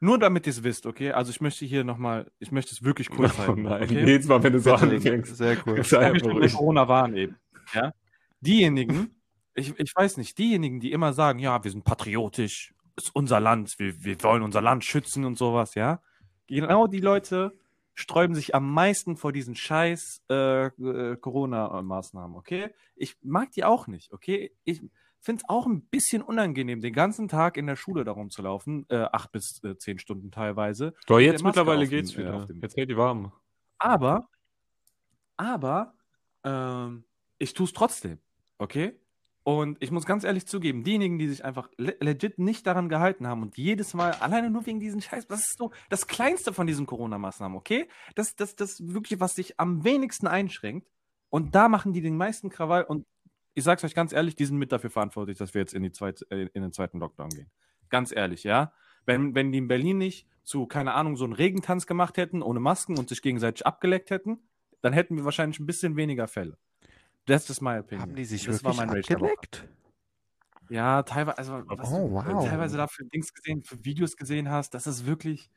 Nur 0.00 0.18
damit 0.18 0.46
ihr 0.46 0.50
es 0.50 0.64
wisst, 0.64 0.86
okay? 0.86 1.12
Also 1.12 1.30
ich 1.30 1.40
möchte 1.40 1.64
hier 1.64 1.84
nochmal, 1.84 2.30
ich 2.40 2.50
möchte 2.50 2.74
es 2.74 2.82
wirklich 2.82 3.08
cool 3.16 3.26
oh 3.26 3.28
zeigen. 3.28 3.62
nein, 3.62 3.84
okay? 3.84 4.04
jedes 4.04 4.26
Mal, 4.26 4.42
wenn 4.42 4.52
du 4.52 4.58
so 4.58 4.74
anfängst. 4.74 5.36
Sehr 5.36 5.56
cool. 5.64 5.84
Sei 5.84 6.10
ruhig. 6.10 6.52
Corona 6.52 6.88
waren 6.88 7.14
eben. 7.16 7.36
Ja? 7.72 7.92
Diejenigen, 8.40 9.14
ich, 9.54 9.72
ich 9.78 9.92
weiß 9.94 10.16
nicht, 10.16 10.36
diejenigen, 10.38 10.80
die 10.80 10.90
immer 10.90 11.12
sagen, 11.12 11.38
ja, 11.38 11.62
wir 11.62 11.70
sind 11.70 11.84
patriotisch, 11.84 12.74
ist 12.96 13.14
unser 13.14 13.38
Land, 13.38 13.78
wir, 13.78 14.02
wir 14.04 14.20
wollen 14.24 14.42
unser 14.42 14.60
Land 14.60 14.84
schützen 14.84 15.24
und 15.24 15.38
sowas, 15.38 15.76
ja. 15.76 16.02
Genau 16.48 16.88
die 16.88 17.00
Leute 17.00 17.52
sträuben 17.94 18.34
sich 18.34 18.54
am 18.56 18.72
meisten 18.72 19.16
vor 19.16 19.32
diesen 19.32 19.54
scheiß 19.54 20.22
äh, 20.30 20.66
äh, 20.66 21.16
Corona-Maßnahmen, 21.16 22.36
okay? 22.36 22.70
Ich 22.96 23.16
mag 23.22 23.52
die 23.52 23.62
auch 23.62 23.86
nicht, 23.86 24.12
okay? 24.12 24.50
Ich 24.64 24.82
finde 25.24 25.42
es 25.42 25.48
auch 25.48 25.66
ein 25.66 25.82
bisschen 25.86 26.22
unangenehm, 26.22 26.80
den 26.80 26.92
ganzen 26.92 27.28
Tag 27.28 27.56
in 27.56 27.66
der 27.66 27.76
Schule 27.76 28.04
darum 28.04 28.30
zu 28.30 28.42
laufen, 28.42 28.84
äh, 28.88 28.96
acht 29.12 29.32
bis 29.32 29.62
äh, 29.64 29.76
zehn 29.76 29.98
Stunden 29.98 30.30
teilweise. 30.30 30.94
Doch, 31.06 31.18
jetzt 31.20 31.42
mittlerweile 31.44 31.86
geht's 31.88 32.14
äh, 32.14 32.18
wieder. 32.18 32.34
auf 32.36 32.46
dem- 32.46 32.60
Jetzt 32.60 32.76
hält 32.76 32.90
die 32.90 32.96
warm. 32.96 33.32
Aber, 33.78 34.28
aber, 35.36 35.94
ähm, 36.44 37.04
ich 37.38 37.54
tue 37.54 37.66
es 37.66 37.72
trotzdem, 37.72 38.18
okay? 38.58 38.98
Und 39.44 39.76
ich 39.82 39.90
muss 39.90 40.06
ganz 40.06 40.22
ehrlich 40.22 40.46
zugeben, 40.46 40.84
diejenigen, 40.84 41.18
die 41.18 41.28
sich 41.28 41.44
einfach 41.44 41.68
le 41.76 41.96
legit 42.00 42.38
nicht 42.38 42.64
daran 42.64 42.88
gehalten 42.88 43.26
haben 43.26 43.42
und 43.42 43.56
jedes 43.58 43.92
Mal 43.92 44.12
alleine 44.12 44.50
nur 44.50 44.66
wegen 44.66 44.78
diesen 44.78 45.00
Scheiß, 45.00 45.26
das 45.26 45.40
ist 45.40 45.58
so 45.58 45.72
das 45.90 46.06
Kleinste 46.06 46.52
von 46.52 46.68
diesen 46.68 46.86
Corona-Maßnahmen, 46.86 47.56
okay? 47.56 47.88
Das, 48.14 48.36
das, 48.36 48.54
das 48.54 48.86
wirklich, 48.86 49.18
was 49.18 49.34
sich 49.34 49.58
am 49.58 49.82
wenigsten 49.82 50.28
einschränkt. 50.28 50.88
Und 51.28 51.56
da 51.56 51.68
machen 51.68 51.92
die 51.92 52.02
den 52.02 52.16
meisten 52.16 52.50
Krawall. 52.50 52.84
Und 52.84 53.04
ich 53.54 53.64
sag's 53.64 53.84
euch 53.84 53.94
ganz 53.94 54.12
ehrlich, 54.12 54.34
die 54.34 54.44
sind 54.44 54.58
mit 54.58 54.72
dafür 54.72 54.90
verantwortlich, 54.90 55.38
dass 55.38 55.54
wir 55.54 55.60
jetzt 55.60 55.74
in, 55.74 55.82
die 55.82 55.92
zweite, 55.92 56.26
äh, 56.30 56.48
in 56.54 56.62
den 56.62 56.72
zweiten 56.72 56.98
Lockdown 56.98 57.30
gehen. 57.30 57.50
Ganz 57.88 58.12
ehrlich, 58.12 58.44
ja? 58.44 58.72
Wenn, 59.04 59.34
wenn 59.34 59.52
die 59.52 59.58
in 59.58 59.68
Berlin 59.68 59.98
nicht 59.98 60.26
zu, 60.44 60.66
keine 60.66 60.94
Ahnung, 60.94 61.16
so 61.16 61.24
einen 61.24 61.32
Regentanz 61.32 61.86
gemacht 61.86 62.16
hätten, 62.16 62.42
ohne 62.42 62.60
Masken 62.60 62.98
und 62.98 63.08
sich 63.08 63.22
gegenseitig 63.22 63.66
abgeleckt 63.66 64.10
hätten, 64.10 64.40
dann 64.80 64.92
hätten 64.92 65.16
wir 65.16 65.24
wahrscheinlich 65.24 65.60
ein 65.60 65.66
bisschen 65.66 65.96
weniger 65.96 66.28
Fälle. 66.28 66.58
Das 67.26 67.48
ist 67.50 67.60
meine 67.60 67.80
Opinion. 67.80 68.02
Haben 68.02 68.14
die 68.16 68.24
sich 68.24 68.44
das 68.44 68.64
wirklich 68.64 68.78
war 68.78 68.86
mein 68.86 68.96
abgeleckt? 68.98 69.68
Ja, 70.68 71.02
teilweise, 71.02 71.38
also 71.38 71.62
was 71.66 71.90
Oh, 71.92 72.08
du 72.08 72.14
wow. 72.14 72.48
teilweise 72.48 72.76
da 72.76 72.86
für 72.86 73.04
Dings 73.04 73.34
gesehen, 73.34 73.62
für 73.62 73.84
Videos 73.84 74.16
gesehen 74.16 74.48
hast, 74.50 74.74
das 74.74 74.86
ist 74.86 75.06
wirklich 75.06 75.50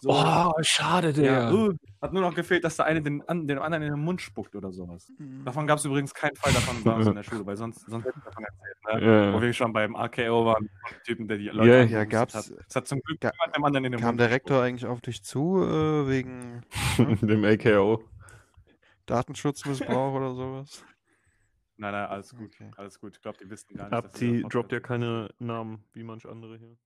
so. 0.00 0.10
Oh, 0.10 0.52
schade, 0.62 1.10
ja, 1.22 1.52
uh, 1.52 1.74
hat 2.00 2.12
nur 2.12 2.22
noch 2.22 2.34
gefehlt, 2.34 2.64
dass 2.64 2.76
der 2.76 2.86
eine 2.86 3.02
den, 3.02 3.22
an, 3.28 3.46
den 3.46 3.58
anderen 3.58 3.82
in 3.84 3.92
den 3.92 4.02
Mund 4.02 4.20
spuckt 4.20 4.56
oder 4.56 4.72
sowas. 4.72 5.12
Davon 5.44 5.66
gab 5.66 5.78
es 5.78 5.84
übrigens 5.84 6.12
keinen 6.14 6.34
Fall 6.36 6.52
davon 6.52 6.82
bei 6.82 6.92
uns 6.94 7.06
in 7.06 7.14
der 7.14 7.22
Schule, 7.22 7.44
weil 7.46 7.56
sonst, 7.56 7.80
sonst 7.88 8.04
hätte 8.06 8.18
ich 8.18 8.24
davon 8.24 8.44
erzählt, 8.44 9.02
ne? 9.02 9.06
Ja. 9.26 9.32
Wo 9.34 9.40
wir 9.42 9.52
schon 9.52 9.72
beim 9.72 9.94
RKO 9.94 10.44
waren, 10.46 10.68
Typen, 11.04 11.28
der 11.28 11.38
die 11.38 11.44
Ja, 11.44 11.52
Leute 11.52 11.68
ja, 11.70 11.80
angehustet 11.80 12.10
gab's- 12.10 12.34
hat. 12.34 12.50
Es 12.68 12.76
hat 12.76 12.88
zum 12.88 13.00
Glück 13.02 13.20
Ga- 13.20 13.30
niemand 13.32 13.56
dem 13.56 13.64
anderen 13.64 13.84
in 13.84 13.92
den 13.92 14.00
Kam 14.00 14.08
Mund 14.10 14.20
der 14.20 14.30
Rektor 14.30 14.62
eigentlich 14.62 14.86
auf 14.86 15.00
dich 15.00 15.22
zu, 15.22 15.62
äh, 15.62 16.08
wegen 16.08 16.62
Dem 17.22 17.44
AKO. 17.44 18.02
Datenschutzmissbrauch 19.06 20.14
oder 20.14 20.34
sowas? 20.34 20.84
Nein, 21.76 21.92
nein, 21.92 22.06
alles 22.08 22.30
gut. 22.34 22.50
Okay. 22.54 22.70
Alles 22.76 23.00
gut. 23.00 23.16
Ich 23.16 23.22
glaube, 23.22 23.38
die 23.42 23.48
wissen 23.50 23.74
gar 23.74 23.84
nicht. 23.90 24.20
wir 24.20 24.42
das 24.42 24.50
droppt 24.52 24.72
ja 24.72 24.80
keine 24.80 25.30
Namen 25.38 25.82
wie 25.94 26.02
manch 26.04 26.26
andere 26.28 26.58
hier. 26.58 26.76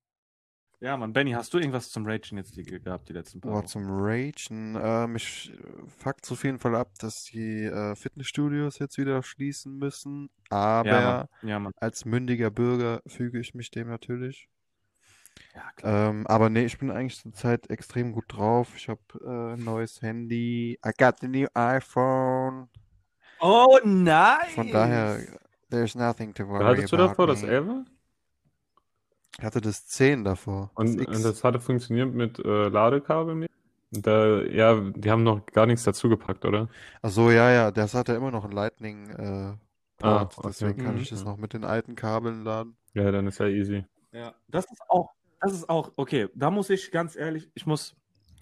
Ja, 0.80 0.96
Mann, 0.96 1.12
Benny, 1.12 1.32
hast 1.32 1.54
du 1.54 1.58
irgendwas 1.58 1.90
zum 1.90 2.06
Ragen 2.06 2.36
jetzt 2.36 2.56
die, 2.56 2.62
gehabt, 2.64 3.08
die 3.08 3.12
letzten 3.14 3.40
paar 3.40 3.52
Wochen? 3.52 3.66
zum 3.66 3.84
Ragen. 3.88 4.74
Äh, 4.76 5.06
mich 5.06 5.52
fuckt 5.98 6.30
auf 6.30 6.44
jeden 6.44 6.58
Fall 6.58 6.74
ab, 6.74 6.90
dass 6.98 7.24
die 7.24 7.64
äh, 7.64 7.94
Fitnessstudios 7.94 8.78
jetzt 8.78 8.98
wieder 8.98 9.22
schließen 9.22 9.78
müssen. 9.78 10.28
Aber 10.50 10.88
Ja, 10.88 11.00
Mann. 11.40 11.48
Ja, 11.48 11.58
Mann. 11.58 11.72
als 11.76 12.04
mündiger 12.04 12.50
Bürger 12.50 13.00
füge 13.06 13.38
ich 13.40 13.54
mich 13.54 13.70
dem 13.70 13.88
natürlich. 13.88 14.48
Ja, 15.54 15.62
klar. 15.76 16.10
Ähm, 16.10 16.26
aber 16.26 16.50
nee, 16.50 16.64
ich 16.64 16.78
bin 16.78 16.90
eigentlich 16.90 17.20
zurzeit 17.20 17.70
extrem 17.70 18.12
gut 18.12 18.24
drauf. 18.28 18.72
Ich 18.76 18.88
habe 18.88 19.00
äh, 19.24 19.54
ein 19.54 19.64
neues 19.64 20.02
Handy. 20.02 20.78
I 20.84 20.90
got 20.98 21.20
the 21.20 21.28
new 21.28 21.46
iPhone. 21.54 22.68
Oh 23.40 23.78
nein! 23.84 24.48
Von 24.54 24.70
daher, 24.70 25.20
there's 25.70 25.94
nothing 25.94 26.32
to 26.34 26.46
worry 26.46 26.64
Was 26.64 26.76
hattest 26.78 26.92
du 26.92 26.96
about 26.96 27.08
davor? 27.08 27.26
Das 27.26 27.42
me. 27.42 27.48
11? 27.48 27.84
Ich 29.38 29.44
hatte 29.44 29.60
das 29.60 29.86
10 29.86 30.24
davor. 30.24 30.70
Und, 30.74 30.98
das 30.98 31.06
und 31.16 31.22
das 31.24 31.44
hatte 31.44 31.60
funktioniert 31.60 32.14
mit 32.14 32.38
äh, 32.38 32.68
Ladekabel? 32.68 33.46
Da, 33.90 34.42
ja, 34.42 34.80
die 34.80 35.10
haben 35.10 35.22
noch 35.22 35.46
gar 35.46 35.66
nichts 35.66 35.84
dazu 35.84 36.08
gepackt, 36.08 36.44
oder? 36.44 36.68
Ach 37.02 37.10
so, 37.10 37.30
ja, 37.30 37.50
ja, 37.50 37.70
das 37.70 37.94
hat 37.94 38.08
ja 38.08 38.16
immer 38.16 38.30
noch 38.30 38.44
einen 38.44 38.52
Lightning 38.52 39.08
äh, 39.10 39.52
Port, 39.98 40.34
Ah, 40.34 40.38
okay. 40.38 40.48
deswegen 40.48 40.78
kann 40.78 40.96
ich 40.96 41.10
Mhm. 41.10 41.14
das 41.14 41.24
noch 41.24 41.36
mit 41.36 41.52
den 41.52 41.64
alten 41.64 41.94
Kabeln 41.94 42.42
laden. 42.42 42.76
Ja, 42.94 43.10
dann 43.12 43.26
ist 43.28 43.38
ja 43.38 43.46
easy. 43.46 43.84
Ja, 44.12 44.34
das 44.48 44.64
ist 44.64 44.82
auch, 44.88 45.10
das 45.40 45.52
ist 45.52 45.68
auch, 45.68 45.92
okay, 45.96 46.28
da 46.34 46.50
muss 46.50 46.70
ich 46.70 46.90
ganz 46.90 47.14
ehrlich, 47.16 47.50
ich 47.54 47.66
muss 47.66 47.94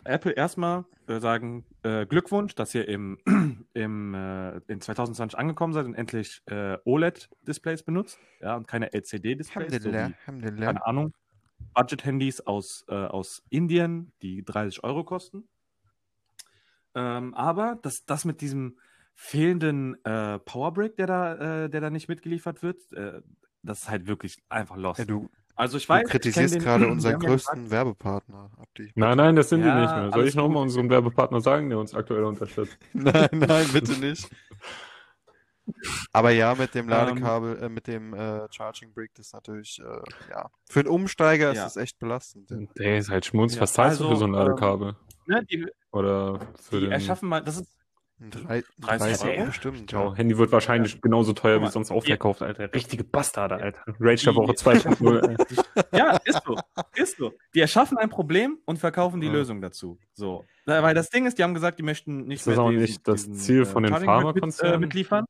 Apple 0.05 0.33
erstmal 0.33 0.85
äh, 1.07 1.21
sagen, 1.21 1.65
äh, 1.83 2.07
Glückwunsch, 2.07 2.55
dass 2.55 2.75
ihr 2.75 2.89
im, 2.89 3.19
im, 3.75 4.15
äh, 4.15 4.59
in 4.69 4.81
2020 4.81 5.39
angekommen 5.39 5.73
seid 5.73 5.87
und 5.87 5.95
endlich 5.95 6.43
äh, 6.47 6.79
OLED-Displays 6.85 7.83
benutzt, 7.83 8.19
ja, 8.41 8.57
und 8.57 8.67
keine 8.67 8.93
LCD-Displays, 8.93 9.83
so 9.83 9.91
keine 9.91 10.87
Ahnung, 10.87 11.13
Budget-Handys 11.75 12.41
aus, 12.43 12.85
äh, 12.89 12.95
aus 12.95 13.43
Indien, 13.51 14.13
die 14.23 14.45
30 14.45 14.85
Euro 14.85 15.05
kosten. 15.05 15.49
Ähm, 16.95 17.35
aber 17.35 17.79
das, 17.83 18.05
das 18.05 18.25
mit 18.25 18.41
diesem 18.41 18.79
fehlenden 19.15 20.03
äh, 20.05 20.39
Powerbrick, 20.39 20.97
der 20.97 21.07
da, 21.07 21.69
der 21.69 21.81
da 21.81 21.91
nicht 21.91 22.09
mitgeliefert 22.09 22.63
wird, 22.63 22.81
das 23.63 23.83
ist 23.83 23.89
halt 23.89 24.07
wirklich 24.07 24.43
einfach 24.49 24.77
lost. 24.77 24.99
Ja, 24.99 25.05
du, 25.05 25.31
Also 25.55 25.77
ich 25.77 25.85
du 25.87 25.91
weiß, 25.91 26.03
kenn 26.09 26.21
kritisierst 26.21 26.59
gerade 26.61 26.89
unseren 26.89 27.19
größten 27.21 27.71
Werbepartner. 27.71 28.51
Abdi. 28.59 28.91
Nein, 28.95 29.17
nein, 29.17 29.37
das 29.37 29.49
sind 29.51 29.63
Ja, 29.65 29.75
die 29.75 29.83
nicht 29.83 29.95
mehr. 29.97 30.13
Soll 30.13 30.27
ich 30.27 30.35
nochmal 30.35 30.63
unseren 30.63 30.89
Werbepartner 30.91 31.41
sagen, 31.41 31.69
der 31.69 31.79
uns 31.79 31.95
aktuell 31.95 32.25
unterstützt? 32.25 32.77
Nein, 32.93 33.29
nein, 33.33 33.67
bitte 33.73 33.93
nicht. 33.99 34.29
Aber 36.13 36.31
ja, 36.31 36.55
mit 36.55 36.75
dem 36.75 36.87
Ähm, 36.87 36.91
Ladekabel, 36.91 37.63
äh, 37.63 37.69
mit 37.69 37.87
dem 37.87 38.15
äh, 38.15 38.49
Charging 38.51 38.93
Brick, 38.93 39.13
das 39.15 39.27
ist 39.27 39.33
natürlich, 39.35 39.81
äh, 39.81 40.31
ja. 40.31 40.51
Für 40.69 40.81
einen 40.81 40.89
Umsteiger 40.89 41.53
Ja. 41.55 41.67
ist 41.67 41.77
es 41.77 41.83
echt 41.83 41.99
belastend. 41.99 42.51
Ja. 42.51 42.57
Der 42.79 42.99
ist 42.99 43.11
halt 43.11 43.25
Schmutz. 43.27 43.55
Ja, 43.55 43.61
Was 43.63 43.73
zahlst 43.75 44.01
du 44.01 44.05
also, 44.05 44.15
für 44.15 44.19
so 44.19 44.25
ein 44.25 44.35
ähm, 44.35 44.41
Ladekabel? 44.41 44.97
Ne, 45.27 45.45
die, 45.45 45.67
Oder 45.93 46.41
für 46.61 46.77
die 46.81 46.87
den. 46.87 46.93
erschaffen 46.93 47.29
mal, 47.29 47.41
das 47.43 47.59
ist, 47.59 47.67
drei- 48.31 48.63
30 48.81 49.19
30 49.19 49.39
Euro? 49.39 49.47
bestimmt. 49.47 49.91
Ciao. 49.91 50.11
Ja. 50.11 50.15
Handy 50.17 50.39
wird 50.39 50.53
wahrscheinlich 50.53 51.01
genauso 51.01 51.33
teuer 51.33 51.61
wie 51.63 51.69
sonst 51.69 51.89
die- 51.89 51.95
aufverkauft, 51.95 52.43
Alter. 52.43 52.73
Richtige 52.75 53.05
Bastarde, 53.05 53.57
Alter. 53.57 53.81
Rage 54.01 54.25
der 54.25 54.35
Woche 54.35 54.53
2.0. 54.57 55.29
ey. 55.93 55.99
ja, 55.99 56.17
ist 56.25 56.43
so, 56.45 56.57
ist 56.95 57.17
so. 57.19 57.33
Die 57.55 57.61
erschaffen 57.61 57.99
ein 57.99 58.11
Problem 58.11 58.59
und 58.65 58.79
verkaufen 58.79 59.21
die 59.21 59.27
Ja. 59.27 59.33
Lösung 59.33 59.61
dazu. 59.61 59.99
So. 60.15 60.45
Weil 60.65 60.95
das 60.95 61.11
Ding 61.11 61.27
ist, 61.27 61.39
die 61.39 61.43
haben 61.43 61.55
gesagt, 61.55 61.79
die 61.79 61.83
möchten 61.83 62.27
nicht 62.27 62.39
Ist 62.41 62.47
das 62.47 62.57
mehr 62.57 62.65
auch 62.65 62.71
diesen- 62.71 62.83
nicht 62.83 63.09
das 63.09 63.25
diesen, 63.25 63.35
Ziel 63.35 63.65
von 63.65 63.83
den 63.83 63.91
Brick 63.93 64.03
mit, 64.03 64.09
äh, 64.09 64.13
Pharmakonzernen? 64.13 64.81
mitliefern. 64.81 65.25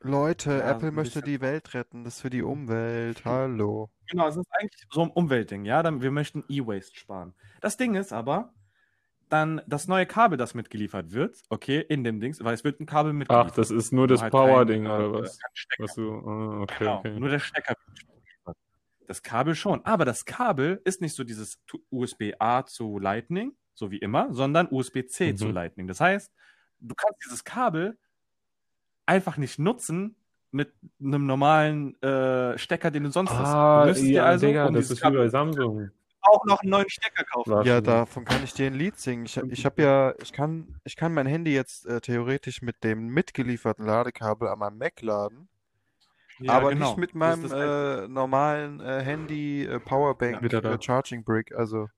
Leute, 0.00 0.50
Ja, 0.58 0.70
Apple 0.72 0.90
möchte 0.92 1.22
die 1.22 1.40
Welt 1.40 1.72
retten, 1.72 2.04
das 2.04 2.16
ist 2.16 2.20
für 2.20 2.28
die 2.30 2.42
Umwelt. 2.42 3.24
Hallo. 3.24 3.88
Genau, 4.10 4.28
es 4.28 4.36
ist 4.36 4.46
eigentlich 4.52 4.84
so 4.90 5.02
ein 5.02 5.08
Umweltding, 5.10 5.64
ja. 5.64 5.82
Dann, 5.82 6.02
wir 6.02 6.10
möchten 6.10 6.44
E-Waste 6.48 6.94
sparen. 6.98 7.32
Das 7.62 7.78
Ding 7.78 7.94
ist 7.94 8.12
aber, 8.12 8.52
dann 9.28 9.60
das 9.66 9.88
neue 9.88 10.06
Kabel, 10.06 10.36
das 10.38 10.54
mitgeliefert 10.54 11.12
wird, 11.12 11.42
okay, 11.48 11.80
in 11.80 12.04
dem 12.04 12.20
Dings, 12.20 12.42
weil 12.42 12.54
es 12.54 12.64
wird 12.64 12.80
ein 12.80 12.86
Kabel 12.86 13.12
mitgeliefert. 13.12 13.52
Ach, 13.52 13.54
das 13.56 13.70
ist 13.70 13.92
nur 13.92 14.06
das 14.06 14.22
halt 14.22 14.30
Power-Ding, 14.32 14.84
kein, 14.84 14.92
oder 14.92 15.18
äh, 15.18 15.22
was? 15.22 15.38
Was 15.78 15.94
du. 15.94 16.12
Ah, 16.26 16.60
okay, 16.62 16.76
Genau, 16.78 16.98
okay. 16.98 17.18
nur 17.20 17.28
der 17.28 17.38
Stecker 17.38 17.74
wird. 17.86 18.56
Das 19.06 19.22
Kabel 19.22 19.54
schon. 19.54 19.84
Aber 19.84 20.04
das 20.06 20.24
Kabel 20.24 20.80
ist 20.84 21.00
nicht 21.02 21.14
so 21.14 21.24
dieses 21.24 21.60
USB-A 21.90 22.64
zu 22.64 22.98
Lightning, 22.98 23.52
so 23.74 23.90
wie 23.90 23.98
immer, 23.98 24.32
sondern 24.32 24.66
USB-C 24.70 25.32
Mhm. 25.32 25.36
zu 25.36 25.48
Lightning. 25.50 25.86
Das 25.86 26.00
heißt, 26.00 26.32
du 26.80 26.94
kannst 26.94 27.18
dieses 27.24 27.44
Kabel 27.44 27.98
einfach 29.06 29.36
nicht 29.36 29.58
nutzen 29.58 30.16
mit 30.52 30.72
einem 31.00 31.26
normalen 31.26 32.00
äh, 32.02 32.56
Stecker, 32.56 32.90
den 32.90 33.02
du 33.04 33.10
sonst 33.10 33.30
hast. 33.32 33.48
Ah, 33.54 33.82
Du 33.82 33.88
müsstest 33.88 34.08
dir 34.08 34.14
ja, 34.14 34.24
also, 34.24 34.46
Digga, 34.46 34.66
um 34.66 34.74
das 34.74 34.90
ist 34.90 34.98
wie 34.98 35.02
bei 35.02 35.10
Kabel 35.10 35.30
Samsung. 35.30 35.90
Auch 36.24 36.44
noch 36.44 36.60
einen 36.62 36.70
neuen 36.70 36.88
Stecker 36.88 37.24
kaufen. 37.24 37.64
Ja, 37.64 37.80
davon 37.80 38.24
kann 38.24 38.42
ich 38.44 38.52
dir 38.54 38.66
ein 38.66 38.74
Lied 38.74 38.98
singen. 38.98 39.26
Ich, 39.26 39.36
ich 39.36 39.64
habe 39.64 39.82
ja, 39.82 40.14
ich 40.22 40.32
kann, 40.32 40.80
ich 40.84 40.96
kann 40.96 41.12
mein 41.14 41.26
Handy 41.26 41.54
jetzt 41.54 41.86
äh, 41.86 42.00
theoretisch 42.00 42.62
mit 42.62 42.82
dem 42.84 43.08
mitgelieferten 43.08 43.84
Ladekabel 43.86 44.48
an 44.48 44.58
meinem 44.58 44.78
Mac 44.78 45.00
laden, 45.02 45.48
Ja, 46.38 46.52
aber 46.54 46.70
genau. 46.70 46.88
nicht 46.88 46.98
mit 46.98 47.14
meinem 47.14 47.50
äh, 47.52 48.08
normalen 48.08 48.80
äh, 48.80 49.02
Handy 49.02 49.64
äh, 49.64 49.78
Powerbank 49.80 50.42
Wieder 50.42 50.60
da. 50.60 50.74
äh, 50.74 50.82
Charging 50.82 51.24
Brick. 51.24 51.54
Also 51.54 51.88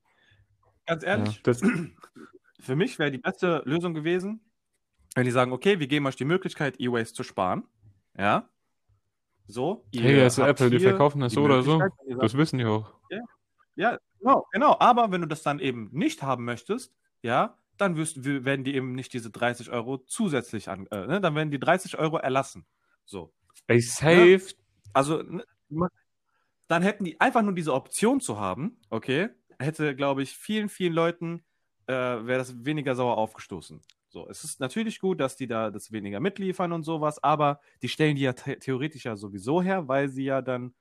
Ganz 0.87 1.03
ehrlich, 1.05 1.43
Das, 1.43 1.61
für 2.61 2.77
mich 2.77 2.99
wäre 2.99 3.11
die 3.11 3.19
beste 3.19 3.63
Lösung 3.65 3.95
gewesen, 3.95 4.41
wenn 5.15 5.25
die 5.25 5.31
sagen, 5.31 5.53
okay, 5.53 5.81
wir 5.81 5.87
geben 5.87 6.07
euch 6.07 6.17
die 6.17 6.25
Möglichkeit, 6.25 6.79
E-Waste 6.79 7.15
zu 7.15 7.23
sparen. 7.23 7.65
Ja. 8.19 8.49
So. 9.49 9.85
hey, 9.95 10.17
das 10.21 10.39
ist 10.39 10.45
Apple, 10.45 10.71
die 10.71 10.81
verkaufen 10.81 11.21
das 11.21 11.33
so 11.33 11.43
oder 11.43 11.63
so. 11.63 11.81
Das 12.19 12.35
wissen 12.37 12.59
die 12.59 12.65
auch. 12.65 12.93
ja, 13.77 13.99
genau, 14.21 14.47
genau. 14.53 14.77
Aber 14.79 15.11
wenn 15.11 15.21
du 15.21 15.27
das 15.27 15.43
dann 15.43 15.59
eben 15.59 15.89
nicht 15.93 16.23
haben 16.23 16.45
möchtest, 16.45 16.95
ja, 17.23 17.59
dann 17.77 17.97
wirst, 17.97 18.25
werden 18.25 18.65
die 18.65 18.75
eben 18.75 18.95
nicht 18.95 19.13
diese 19.13 19.31
30 19.31 19.71
Euro 19.71 19.99
zusätzlich 19.99 20.69
an, 20.69 20.87
äh, 20.91 21.07
ne, 21.07 21.21
dann 21.21 21.35
werden 21.35 21.51
die 21.51 21.61
30 21.61 21.99
Euro 21.99 22.17
erlassen. 22.17 22.67
So. 23.05 23.33
Ey, 23.67 23.81
safe. 23.81 24.55
Also, 24.93 25.23
ne, 25.23 25.45
dann 26.69 26.83
hätten 26.83 27.05
die 27.05 27.21
einfach 27.21 27.43
nur 27.43 27.55
diese 27.55 27.75
Option 27.75 28.21
zu 28.21 28.39
haben, 28.39 28.79
okay, 28.91 29.29
hätte, 29.59 29.95
glaube 29.95 30.23
ich, 30.23 30.37
vielen, 30.37 30.69
vielen 30.69 30.93
Leuten 30.93 31.45
äh, 31.87 31.93
wäre 31.93 32.39
das 32.39 32.65
weniger 32.65 32.95
sauer 32.95 33.17
aufgestoßen. 33.19 33.81
So, 34.09 34.29
es 34.29 34.45
ist 34.45 34.61
natürlich 34.61 35.01
gut, 35.01 35.21
dass 35.21 35.37
die 35.37 35.47
da 35.47 35.71
das 35.71 35.93
weniger 35.93 36.21
mitliefern 36.21 36.73
und 36.73 36.85
sowas, 36.85 37.23
aber 37.23 37.61
die 37.83 37.89
stellen 37.89 38.17
die 38.17 38.23
ja 38.23 38.35
the 38.37 38.57
theoretisch 38.57 39.05
ja 39.05 39.17
sowieso 39.17 39.63
her, 39.63 39.89
weil 39.89 40.09
sie 40.09 40.25
ja 40.25 40.43
dann 40.43 40.75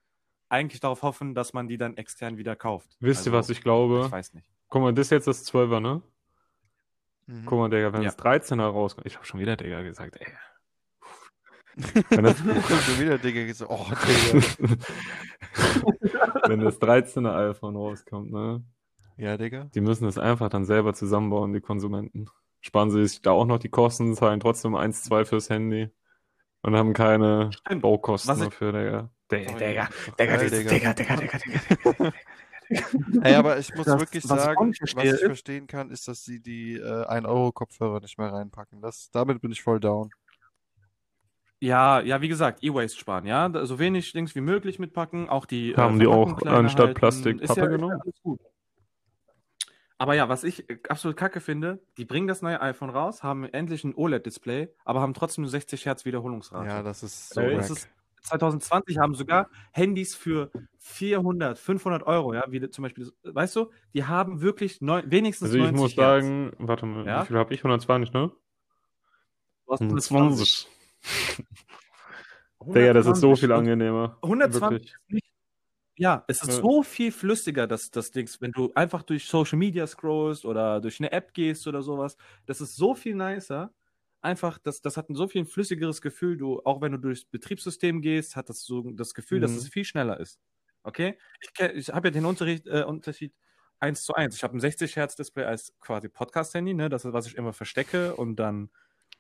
eigentlich 0.50 0.80
darauf 0.80 1.02
hoffen, 1.04 1.34
dass 1.36 1.54
man 1.54 1.68
die 1.68 1.78
dann 1.78 1.98
extern 1.98 2.38
wieder 2.38 2.56
kauft. 2.56 2.96
Wisst 3.00 3.26
ihr, 3.26 3.32
Also, 3.34 3.40
was 3.40 3.50
ich 3.50 3.62
glaube? 3.62 4.04
Ich 4.06 4.12
weiß 4.12 4.34
nicht. 4.34 4.48
Guck 4.70 4.82
mal, 4.82 4.94
das 4.94 5.08
ist 5.08 5.12
jetzt 5.12 5.28
das 5.28 5.46
12er, 5.52 5.80
ne? 5.80 6.02
mhm. 7.28 7.46
Guck 7.46 7.60
mal, 7.60 7.70
Digga, 7.70 7.94
wenn 7.94 8.02
Ja. 8.04 8.10
das 8.12 8.18
13er 8.18 8.64
rauskommt. 8.66 9.08
Ich 9.08 9.16
habe 9.16 9.26
schon 9.26 9.40
wieder 9.40 9.56
Digga 9.56 9.82
gesagt, 9.82 10.18
ey. 10.20 10.28
Wenn 12.10 12.24
das, 12.24 12.38
schon 12.38 13.00
wieder 13.02 13.18
Digga 13.18 13.44
gesagt, 13.46 13.70
oh 13.70 13.86
Digga. 14.08 14.46
wenn 16.48 16.62
das 16.62 16.80
13er 16.80 17.50
iPhone 17.50 17.76
rauskommt, 17.76 18.32
ne? 18.32 18.64
Ja, 19.18 19.38
Digga. 19.38 19.70
Die 19.76 19.82
müssen 19.82 20.08
es 20.08 20.18
einfach 20.18 20.50
dann 20.50 20.66
selber 20.66 20.94
zusammenbauen, 20.94 21.54
die 21.54 21.62
Konsumenten. 21.62 22.28
Sparen 22.62 22.92
sie 22.92 23.06
sich 23.06 23.22
da 23.22 23.32
auch 23.32 23.46
noch 23.46 23.60
die 23.60 23.70
Kosten, 23.70 24.16
zahlen 24.16 24.40
trotzdem 24.40 24.76
1, 24.76 25.04
2 25.04 25.26
fürs 25.26 25.50
Handy 25.50 25.90
und 26.66 26.76
haben 26.76 26.94
keine 26.94 27.52
Stimmt. 27.54 27.82
Baukosten 27.84 28.32
Was 28.32 28.40
ich- 28.40 28.46
dafür, 28.46 28.72
Digga. 28.72 29.10
Digga. 29.32 29.54
Digga, 29.58 30.38
Digga, 30.38 30.38
Digga. 30.38 30.94
Digga, 30.94 30.94
Digga, 30.94 31.38
Digga. 31.38 32.12
Ey, 33.22 33.36
aber 33.36 33.60
ich 33.60 33.74
muss 33.76 33.86
Das- 33.86 34.00
wirklich 34.00 34.24
ich 34.24 34.30
sagen, 34.30 34.70
nicht 34.70 34.82
was 34.96 35.04
ich 35.14 35.20
verstehen 35.20 35.68
kann, 35.68 35.92
ist, 35.92 36.08
dass 36.08 36.24
sie 36.24 36.40
die 36.42 36.74
äh, 36.76 37.06
1-Euro-Kopfhörer 37.08 38.00
nicht 38.02 38.18
mehr 38.18 38.34
reinpacken. 38.34 38.82
Das, 38.82 39.10
damit 39.12 39.42
bin 39.42 39.52
ich 39.52 39.62
voll 39.62 39.80
down. 39.80 40.10
Ja, 41.60 42.02
ja, 42.02 42.22
wie 42.22 42.28
gesagt, 42.28 42.64
E-Waste 42.64 43.00
sparen, 43.00 43.26
ja, 43.26 43.50
so 43.66 43.80
wenig 43.80 44.12
Dings 44.12 44.36
wie 44.36 44.42
möglich 44.42 44.78
mitpacken, 44.78 45.30
auch 45.30 45.46
die 45.46 45.72
äh, 45.72 45.78
Haben 45.78 46.00
die 46.00 46.08
auch 46.08 46.42
anstatt 46.46 46.88
halten. 46.88 46.94
Plastik 47.00 47.38
Pappe 47.42 47.46
ja, 47.46 47.52
ist 47.52 47.58
ja 47.58 47.66
genommen? 47.68 48.00
alles 48.02 48.22
gut. 48.22 48.40
Aber 49.98 50.14
ja, 50.14 50.28
was 50.28 50.44
ich 50.44 50.70
äh, 50.70 50.80
absolut 50.90 51.16
kacke 51.18 51.40
finde, 51.40 51.82
die 51.98 52.06
bringen 52.06 52.28
das 52.28 52.42
neue 52.42 52.62
iPhone 52.62 52.90
raus, 52.90 53.24
haben 53.24 53.46
endlich 53.46 53.84
ein 53.84 53.96
OLED-Display, 53.96 54.70
aber 54.84 55.02
haben 55.02 55.14
trotzdem 55.14 55.44
nur 55.44 55.52
60 55.52 55.86
Hertz 55.86 56.06
Wiederholungsrate. 56.06 56.68
Ja, 56.68 56.84
das 56.84 57.04
ist 57.04 57.34
so 57.34 57.42
wack. 57.42 57.52
das 57.58 57.70
ist 57.70 57.90
2020 58.24 58.98
haben 58.98 59.14
sogar 59.16 59.50
Handys 59.72 60.16
für 60.16 60.52
400, 60.80 61.58
500 61.60 62.04
Euro, 62.04 62.34
ja, 62.34 62.44
wie 62.50 62.68
zum 62.70 62.84
Beispiel, 62.84 63.12
weißt 63.24 63.56
du, 63.56 63.72
die 63.94 64.06
haben 64.06 64.42
wirklich 64.42 64.82
neun, 64.82 65.10
wenigstens 65.10 65.50
Also 65.50 65.58
ich 65.58 65.64
90 65.72 65.80
muss 65.80 65.96
Hertz. 65.96 66.26
sagen, 66.26 66.52
warte 66.58 66.86
mal, 66.86 67.06
Ja? 67.06 67.22
wie 67.22 67.28
viel 67.28 67.38
habe 67.38 67.54
ich? 67.54 67.60
120, 67.60 68.14
ne? 68.14 68.32
Du 69.66 69.72
hast 69.74 69.82
120. 69.82 70.68
Digga, 72.68 72.94
das 72.94 73.06
ist 73.06 73.20
so 73.20 73.28
120 73.28 73.40
viel 73.40 73.52
angenehmer. 73.52 74.18
120 74.24 74.72
Wirklich. 74.72 74.92
ist 74.94 75.12
nicht. 75.14 75.35
Ja, 75.98 76.26
es 76.28 76.44
ist 76.44 76.56
Ja. 76.56 76.62
so 76.62 76.84
viel 76.84 77.10
flüssiger, 77.12 77.68
das, 77.68 77.90
das 77.90 78.12
Ding, 78.12 78.30
wenn 78.42 78.52
du 78.52 78.74
einfach 78.76 79.02
durch 79.04 79.26
Social 79.28 79.58
Media 79.58 79.88
scrollst 79.88 80.44
oder 80.46 80.82
durch 80.82 81.00
eine 81.00 81.12
App 81.14 81.34
gehst 81.34 81.68
oder 81.68 81.82
sowas. 81.82 82.18
Das 82.46 82.60
ist 82.60 82.76
so 82.76 82.96
viel 82.96 83.16
nicer. 83.16 83.74
Einfach, 84.22 84.58
das, 84.58 84.82
das 84.82 84.98
hat 84.98 85.10
ein 85.10 85.16
so 85.16 85.28
viel 85.30 85.46
flüssigeres 85.46 86.02
Gefühl. 86.02 86.36
Du, 86.36 86.60
auch 86.66 86.82
wenn 86.82 86.92
du 86.92 86.98
durchs 86.98 87.24
Betriebssystem 87.24 88.02
gehst, 88.02 88.36
hat 88.36 88.50
das 88.50 88.64
so 88.66 88.82
das 88.92 89.14
Gefühl, 89.14 89.40
dass 89.40 89.56
Mhm. 89.56 89.58
es 89.58 89.70
viel 89.70 89.86
schneller 89.86 90.20
ist. 90.20 90.40
Okay? 90.84 91.18
Ich, 91.40 91.52
ich 91.76 91.90
habe 91.94 92.08
ja 92.10 92.12
den 92.12 92.26
Unterricht, 92.26 92.68
äh, 92.68 92.84
Unterschied 92.84 93.34
1 93.80 94.04
zu 94.04 94.14
1. 94.16 94.36
Ich 94.36 94.44
habe 94.44 94.58
ein 94.58 94.60
60 94.60 94.98
Hertz 94.98 95.16
Display 95.16 95.46
als 95.46 95.74
quasi 95.80 96.10
Podcast-Handy, 96.10 96.74
ne? 96.74 96.90
Das 96.90 97.06
ist, 97.06 97.14
was 97.14 97.28
ich 97.28 97.36
immer 97.36 97.54
verstecke 97.54 98.16
und 98.16 98.36
dann, 98.38 98.70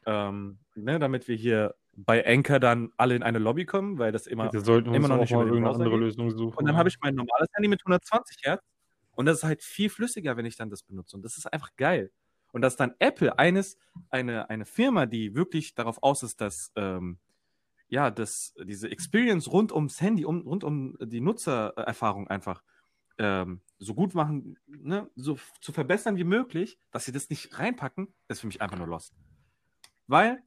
ähm, 0.05 0.59
ne, 0.75 0.99
damit 0.99 1.27
wir 1.27 1.35
hier 1.35 1.75
bei 1.95 2.25
Anchor 2.25 2.59
dann 2.59 2.91
alle 2.97 3.15
in 3.15 3.23
eine 3.23 3.39
Lobby 3.39 3.65
kommen, 3.65 3.97
weil 3.97 4.11
das 4.11 4.27
immer 4.27 4.51
Wir 4.51 4.61
sollten 4.61 4.89
uns 4.89 4.97
immer 4.97 5.07
noch 5.07 5.17
nicht 5.17 5.31
mal 5.31 5.43
über 5.43 5.55
irgendeine 5.55 5.75
andere 5.75 5.91
geht. 5.91 5.99
Lösung 5.99 6.31
suchen. 6.31 6.57
und 6.57 6.65
dann 6.65 6.75
habe 6.75 6.89
ich 6.89 6.97
mein 7.01 7.15
normales 7.15 7.47
Handy 7.53 7.69
mit 7.69 7.81
120 7.81 8.37
Hertz. 8.43 8.63
Und 9.15 9.25
das 9.27 9.37
ist 9.37 9.43
halt 9.43 9.63
viel 9.63 9.89
flüssiger, 9.89 10.35
wenn 10.35 10.45
ich 10.45 10.57
dann 10.57 10.69
das 10.69 10.83
benutze. 10.83 11.15
Und 11.15 11.23
das 11.23 11.37
ist 11.37 11.51
einfach 11.51 11.75
geil. 11.77 12.11
Und 12.51 12.61
dass 12.61 12.75
dann 12.75 12.93
Apple 12.99 13.37
eines, 13.39 13.77
eine, 14.09 14.49
eine 14.49 14.65
Firma, 14.65 15.05
die 15.05 15.35
wirklich 15.35 15.73
darauf 15.73 16.03
aus 16.03 16.23
ist, 16.23 16.41
dass, 16.41 16.71
ähm, 16.75 17.17
ja, 17.87 18.11
dass 18.11 18.53
diese 18.63 18.89
Experience 18.89 19.51
rund 19.51 19.71
ums 19.71 20.01
Handy, 20.01 20.25
um, 20.25 20.41
rund 20.41 20.63
um 20.63 20.97
die 21.01 21.21
Nutzererfahrung 21.21 22.27
einfach 22.27 22.61
ähm, 23.17 23.61
so 23.77 23.93
gut 23.93 24.13
machen, 24.15 24.57
ne, 24.67 25.09
so 25.15 25.37
zu 25.61 25.71
verbessern 25.71 26.17
wie 26.17 26.23
möglich, 26.23 26.77
dass 26.91 27.05
sie 27.05 27.11
das 27.11 27.29
nicht 27.29 27.57
reinpacken, 27.57 28.13
ist 28.27 28.41
für 28.41 28.47
mich 28.47 28.61
einfach 28.61 28.77
nur 28.77 28.87
lost. 28.87 29.13
Weil, 30.07 30.43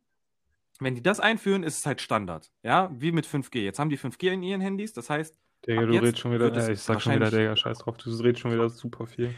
wenn 0.79 0.95
die 0.95 1.03
das 1.03 1.21
einführen, 1.21 1.63
ist 1.63 1.79
es 1.79 1.87
halt 1.87 2.01
Standard. 2.01 2.51
Ja, 2.63 2.91
wie 2.93 3.13
mit 3.13 3.27
5G. 3.27 3.61
Jetzt 3.61 3.79
haben 3.79 3.91
die 3.91 3.99
5G 3.99 4.33
in 4.33 4.43
ihren 4.43 4.61
Handys, 4.61 4.93
das 4.93 5.11
heißt, 5.11 5.37
Digga, 5.67 5.87
du 5.87 5.93
redest 5.93 6.19
schon 6.19 6.33
wieder, 6.33 6.55
es 6.55 6.69
äh, 6.69 6.73
ich 6.73 6.81
sag 6.81 7.03
schon 7.03 7.15
wieder, 7.15 7.31
Digga, 7.31 7.57
scheiß 7.57 7.79
drauf, 7.79 7.97
du 7.97 8.11
redest 8.11 8.41
schon 8.41 8.53
wieder 8.53 8.69
super 8.71 9.07
viel. 9.07 9.35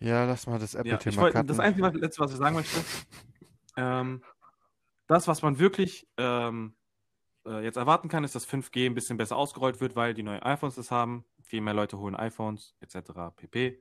Ja, 0.00 0.24
lass 0.24 0.46
mal 0.46 0.58
das 0.58 0.72
Ja, 0.74 0.80
Apple-Thema 0.80 1.30
cutten. 1.30 1.46
das 1.46 1.58
Einzige, 1.58 1.86
was, 1.86 1.94
letzte, 1.94 2.20
was 2.20 2.32
ich 2.32 2.36
sagen 2.38 2.56
möchte, 2.56 2.84
ähm, 3.76 4.22
das, 5.06 5.28
was 5.28 5.42
man 5.42 5.58
wirklich 5.58 6.08
ähm, 6.16 6.74
äh, 7.46 7.62
jetzt 7.62 7.76
erwarten 7.76 8.08
kann, 8.08 8.24
ist, 8.24 8.34
dass 8.34 8.46
5G 8.46 8.86
ein 8.86 8.94
bisschen 8.94 9.16
besser 9.16 9.36
ausgerollt 9.36 9.80
wird, 9.80 9.96
weil 9.96 10.12
die 10.14 10.22
neuen 10.22 10.42
iPhones 10.42 10.74
das 10.74 10.90
haben. 10.90 11.24
Viel 11.42 11.60
mehr 11.60 11.74
Leute 11.74 11.98
holen 11.98 12.16
iPhones 12.16 12.74
etc. 12.80 13.12
pp. 13.36 13.80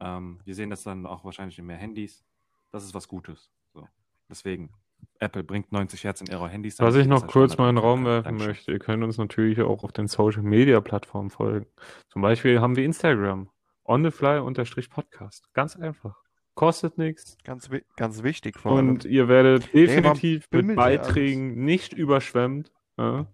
Ähm, 0.00 0.40
wir 0.44 0.54
sehen 0.54 0.70
das 0.70 0.84
dann 0.84 1.04
auch 1.06 1.24
wahrscheinlich 1.24 1.58
in 1.58 1.66
mehr 1.66 1.76
Handys. 1.76 2.24
Das 2.70 2.84
ist 2.84 2.94
was 2.94 3.08
Gutes. 3.08 3.50
So. 3.74 3.88
Deswegen, 4.28 4.70
Apple 5.18 5.44
bringt 5.44 5.70
90 5.72 6.04
Hertz 6.04 6.20
in 6.20 6.26
ihre 6.26 6.48
Handys. 6.48 6.78
Was 6.80 6.96
ich 6.96 7.06
noch 7.06 7.22
das 7.22 7.30
kurz 7.30 7.56
mal 7.56 7.68
in 7.68 7.76
den 7.76 7.84
Raum 7.84 8.04
werfen. 8.04 8.24
Dankeschön. 8.24 8.48
möchte, 8.48 8.72
ihr 8.72 8.78
könnt 8.78 9.04
uns 9.04 9.18
natürlich 9.18 9.60
auch 9.60 9.84
auf 9.84 9.92
den 9.92 10.08
Social 10.08 10.42
Media 10.42 10.80
Plattformen 10.80 11.30
folgen. 11.30 11.66
Zum 12.08 12.22
Beispiel 12.22 12.60
haben 12.60 12.76
wir 12.76 12.84
Instagram, 12.84 13.48
on 13.84 14.04
the 14.04 14.10
fly 14.10 14.38
unterstrich 14.40 14.90
Podcast. 14.90 15.52
Ganz 15.54 15.76
einfach. 15.76 16.16
Kostet 16.54 16.98
nichts. 16.98 17.38
Ganz, 17.44 17.70
ganz 17.96 18.22
wichtig 18.22 18.58
vor 18.58 18.76
allem. 18.76 18.90
Und 18.90 19.04
ihr 19.04 19.28
werdet 19.28 19.72
definitiv 19.72 20.46
mit 20.50 20.76
Beiträgen 20.76 21.64
nicht 21.64 21.92
überschwemmt. 21.94 22.70
Ja, 22.98 23.26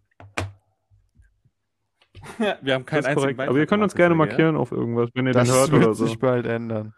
wir 2.63 2.75
haben 2.75 2.87
keinen 2.87 3.03
das 3.03 3.07
einzigen 3.07 3.15
korrekt. 3.15 3.37
Beitrag 3.39 3.51
Aber 3.51 3.59
ihr 3.59 3.67
könnt 3.67 3.83
uns 3.83 3.95
gerne 3.95 4.15
markieren 4.15 4.57
auf 4.57 4.73
irgendwas, 4.73 5.11
wenn 5.15 5.27
ihr 5.27 5.33
Das 5.33 5.49
den 5.49 5.57
hört 5.57 5.73
wird 5.73 5.85
oder 5.85 5.95
so. 5.95 6.07
sich 6.07 6.19
bald 6.19 6.47
ändern. 6.47 6.95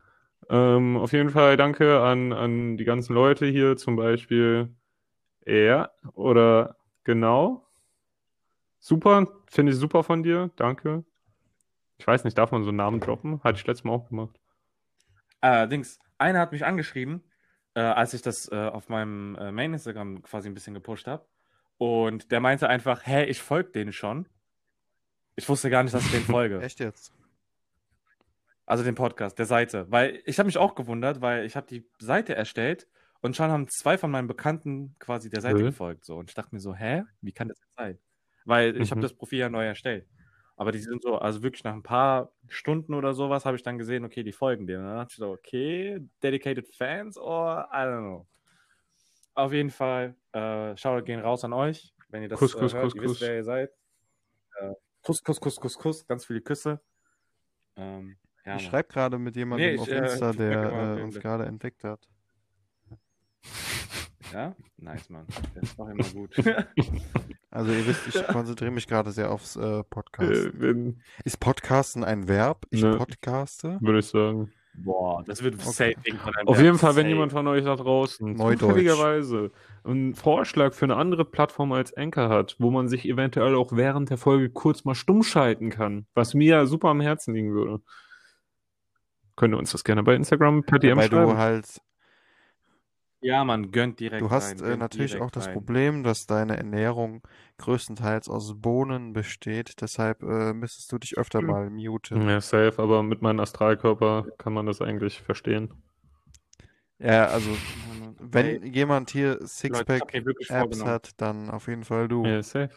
Ähm, 0.51 0.97
auf 0.97 1.13
jeden 1.13 1.31
Fall 1.31 1.57
danke 1.57 2.01
an, 2.01 2.33
an 2.33 2.77
die 2.77 2.85
ganzen 2.85 3.15
Leute 3.15 3.47
hier, 3.47 3.77
zum 3.77 3.95
Beispiel 3.95 4.75
er 5.43 5.93
oder 6.13 6.77
genau. 7.05 7.69
Super, 8.81 9.29
finde 9.47 9.73
ich 9.73 9.79
super 9.79 10.03
von 10.03 10.25
dir, 10.25 10.51
danke. 10.57 11.05
Ich 11.99 12.07
weiß 12.07 12.25
nicht, 12.25 12.37
darf 12.37 12.51
man 12.51 12.65
so 12.65 12.71
einen 12.71 12.79
Namen 12.79 12.99
droppen? 12.99 13.41
Hatte 13.45 13.59
ich 13.59 13.67
letztes 13.67 13.85
Mal 13.85 13.93
auch 13.93 14.09
gemacht. 14.09 14.41
Allerdings, 15.41 16.01
einer 16.19 16.41
hat 16.41 16.51
mich 16.51 16.65
angeschrieben, 16.65 17.23
äh, 17.75 17.81
als 17.81 18.13
ich 18.15 18.23
das 18.23 18.51
äh, 18.51 18.57
auf 18.57 18.89
meinem 18.89 19.37
äh, 19.37 19.53
Main-Instagram 19.53 20.23
quasi 20.23 20.49
ein 20.49 20.55
bisschen 20.55 20.75
gepusht 20.75 21.07
habe. 21.07 21.25
Und 21.79 22.33
der 22.33 22.41
meinte 22.41 22.69
einfach, 22.69 23.07
hä, 23.07 23.25
ich 23.25 23.41
folge 23.41 23.71
denen 23.71 23.93
schon. 23.93 24.29
Ich 25.37 25.49
wusste 25.49 25.71
gar 25.71 25.85
nicht, 25.85 25.95
dass 25.95 26.05
ich 26.05 26.11
den 26.11 26.25
folge. 26.25 26.61
Echt 26.63 26.81
jetzt? 26.81 27.13
Also 28.71 28.85
den 28.85 28.95
Podcast, 28.95 29.39
der 29.39 29.47
Seite. 29.47 29.87
Weil 29.91 30.23
ich 30.27 30.39
habe 30.39 30.47
mich 30.47 30.57
auch 30.59 30.75
gewundert, 30.75 31.21
weil 31.21 31.45
ich 31.45 31.57
habe 31.57 31.67
die 31.67 31.89
Seite 31.99 32.35
erstellt 32.37 32.87
und 33.21 33.35
schon 33.35 33.51
haben 33.51 33.69
zwei 33.69 33.99
von 33.99 34.11
meinen 34.11 34.29
Bekannten 34.29 34.95
quasi 34.99 35.29
der 35.29 35.41
Seite 35.41 35.59
Hä? 35.59 35.65
gefolgt. 35.65 36.05
So. 36.05 36.17
Und 36.17 36.31
ich 36.31 36.35
dachte 36.35 36.55
mir 36.55 36.61
so, 36.61 36.75
hä, 36.75 37.03
wie 37.21 37.33
kann 37.33 37.49
das 37.49 37.59
jetzt 37.61 37.75
sein? 37.77 37.99
Weil 38.45 38.77
ich 38.81 38.91
habe 38.91 39.01
Mhm. 39.01 39.03
das 39.03 39.15
Profil 39.15 39.41
ja 39.41 39.49
neu 39.49 39.65
erstellt. 39.67 40.07
Aber 40.57 40.73
die 40.73 40.79
sind 40.79 41.03
so, 41.03 41.17
also 41.19 41.43
wirklich 41.43 41.65
nach 41.65 41.73
ein 41.73 41.83
paar 41.83 42.33
Stunden 42.49 42.95
oder 42.95 43.13
sowas 43.15 43.45
habe 43.45 43.57
ich 43.57 43.63
dann 43.63 43.77
gesehen, 43.79 44.05
okay, 44.05 44.23
die 44.23 44.33
folgen 44.33 44.67
dir. 44.67 44.79
Und 44.79 44.85
dann 44.85 44.97
dachte 44.99 45.13
ich 45.13 45.17
so, 45.19 45.31
okay, 45.33 46.01
dedicated 46.23 46.69
Fans 46.77 47.17
or 47.19 47.69
I 47.73 47.77
don't 47.79 47.99
know. 48.01 48.27
Auf 49.35 49.53
jeden 49.53 49.71
Fall, 49.71 50.15
äh, 50.33 50.77
Shoutout 50.77 51.05
gehen 51.07 51.21
raus 51.21 51.45
an 51.45 51.53
euch, 51.55 51.93
wenn 52.11 52.23
ihr 52.23 52.29
das 52.29 52.39
Kuss, 52.39 52.55
äh, 52.55 52.59
Kuss, 52.59 52.75
hört. 52.75 52.85
Kuss, 52.85 52.95
ihr 52.95 53.03
Kuss. 53.03 53.11
wisst, 53.13 53.21
wer 53.23 53.37
ihr 53.37 53.45
seid. 53.45 53.71
Äh, 54.61 54.75
Kuss, 55.03 55.23
Kuss, 55.25 55.41
Kuss, 55.41 55.57
Kuss, 55.57 55.79
Kuss, 55.79 56.07
ganz 56.07 56.25
viele 56.27 56.41
Küsse. 56.41 56.81
Ähm, 57.77 58.17
ja, 58.47 58.57
ich 58.57 58.63
schreibe 58.65 58.89
gerade 58.89 59.19
mit 59.19 59.37
jemandem 59.37 59.69
Nee, 59.69 59.75
ich, 59.75 59.81
auf 59.81 59.89
äh, 59.89 59.99
Insta, 59.99 60.33
merke 60.33 60.39
der 60.39 60.97
äh, 60.99 61.03
uns 61.03 61.19
gerade 61.21 61.47
entdeckt 61.47 61.85
hat. 61.85 62.01
Ja? 64.33 64.55
Nice, 64.77 65.11
Mann. 65.11 65.27
Das 65.55 65.65
ist 65.65 65.77
doch 65.79 65.89
immer 65.89 66.05
gut. 66.15 66.31
Also 67.51 67.73
ihr 67.73 67.85
wisst, 67.85 68.07
ich 68.07 68.27
konzentriere 68.29 68.71
mich 68.71 68.87
gerade 68.87 69.11
sehr 69.11 69.29
aufs 69.33 69.57
äh, 69.57 69.83
Podcast. 69.83 70.31
Äh, 70.31 70.53
wenn, 70.55 71.01
Ist 71.25 71.41
Podcasten 71.41 72.05
ein 72.05 72.29
Verb? 72.29 72.65
Ich 72.71 72.81
Ne. 72.83 72.97
podcaste? 72.97 73.79
würde 73.81 73.99
ich 73.99 74.07
sagen. 74.07 74.53
Boah, 74.73 75.25
das 75.25 75.43
wird 75.43 75.55
ein 75.55 75.61
Auf 75.61 75.79
Verb. 75.81 76.07
jeden 76.07 76.79
Fall, 76.79 76.95
wenn 76.95 77.03
Safe. 77.03 77.09
jemand 77.09 77.33
von 77.33 77.49
euch 77.49 77.65
da 77.65 77.75
draußen 77.75 78.37
zufälligerweise 78.37 79.51
einen 79.83 80.15
Vorschlag 80.15 80.75
für 80.75 80.85
eine 80.85 80.95
andere 80.95 81.25
Plattform 81.25 81.73
als 81.73 81.93
Anchor 81.97 82.29
hat, 82.29 82.55
wo 82.61 82.71
man 82.71 82.87
sich 82.87 83.05
eventuell 83.09 83.57
auch 83.57 83.73
während 83.73 84.11
der 84.11 84.17
Folge 84.17 84.49
kurz 84.49 84.85
mal 84.85 84.95
stumm 84.95 85.25
schalten 85.25 85.71
kann, 85.71 86.07
was 86.15 86.35
mir 86.35 86.67
super 86.69 86.91
am 86.91 87.01
Herzen 87.01 87.35
liegen 87.35 87.53
würde, 87.53 87.83
könnt 89.41 89.55
ihr 89.55 89.59
uns 89.59 89.73
das 89.73 89.85
gerne 89.85 90.03
bei 90.05 90.15
Instagram 90.15 90.63
per 90.65 90.79
DM 90.79 90.99
Weil 90.99 91.09
schreiben. 91.09 91.33
du 91.33 91.37
halt, 91.39 91.81
Ja, 93.23 93.45
man 93.45 93.71
gönnt 93.71 94.01
direkt 94.01 94.23
du 94.23 94.31
hast 94.31 94.63
rein, 94.63 94.73
äh, 94.73 94.77
natürlich 94.77 95.21
auch 95.21 95.31
das 95.31 95.47
rein. 95.47 95.55
Problem, 95.55 96.03
dass 96.03 96.27
deine 96.27 96.57
Ernährung 96.57 97.23
größtenteils 97.59 98.29
aus 98.29 98.61
Bohnen 98.61 99.13
besteht. 99.13 99.81
Deshalb 99.83 100.23
äh, 100.23 100.53
müsstest 100.55 100.93
du 100.93 100.99
dich 100.99 101.17
öfter 101.19 101.43
mal 101.43 101.71
muten. 101.71 102.29
Ja, 102.29 102.41
safe, 102.41 102.75
aber 102.79 103.03
mit 103.03 103.23
meinem 103.23 103.41
Astralkörper 103.41 104.27
kann 104.39 104.53
man 104.53 104.67
das 104.67 104.81
eigentlich 104.83 105.21
verstehen. 105.23 105.71
Ja, 106.99 107.27
also 107.29 107.51
wenn 108.19 108.63
Ey, 108.63 108.69
jemand 108.69 109.11
hier 109.11 109.39
Sixpack-Apps 109.47 110.85
hat, 110.85 111.21
dann 111.21 111.51
auf 111.51 111.69
jeden 111.69 111.85
Fall 111.85 112.09
du. 112.09 112.25
Ja, 112.25 112.43
safe. 112.43 112.71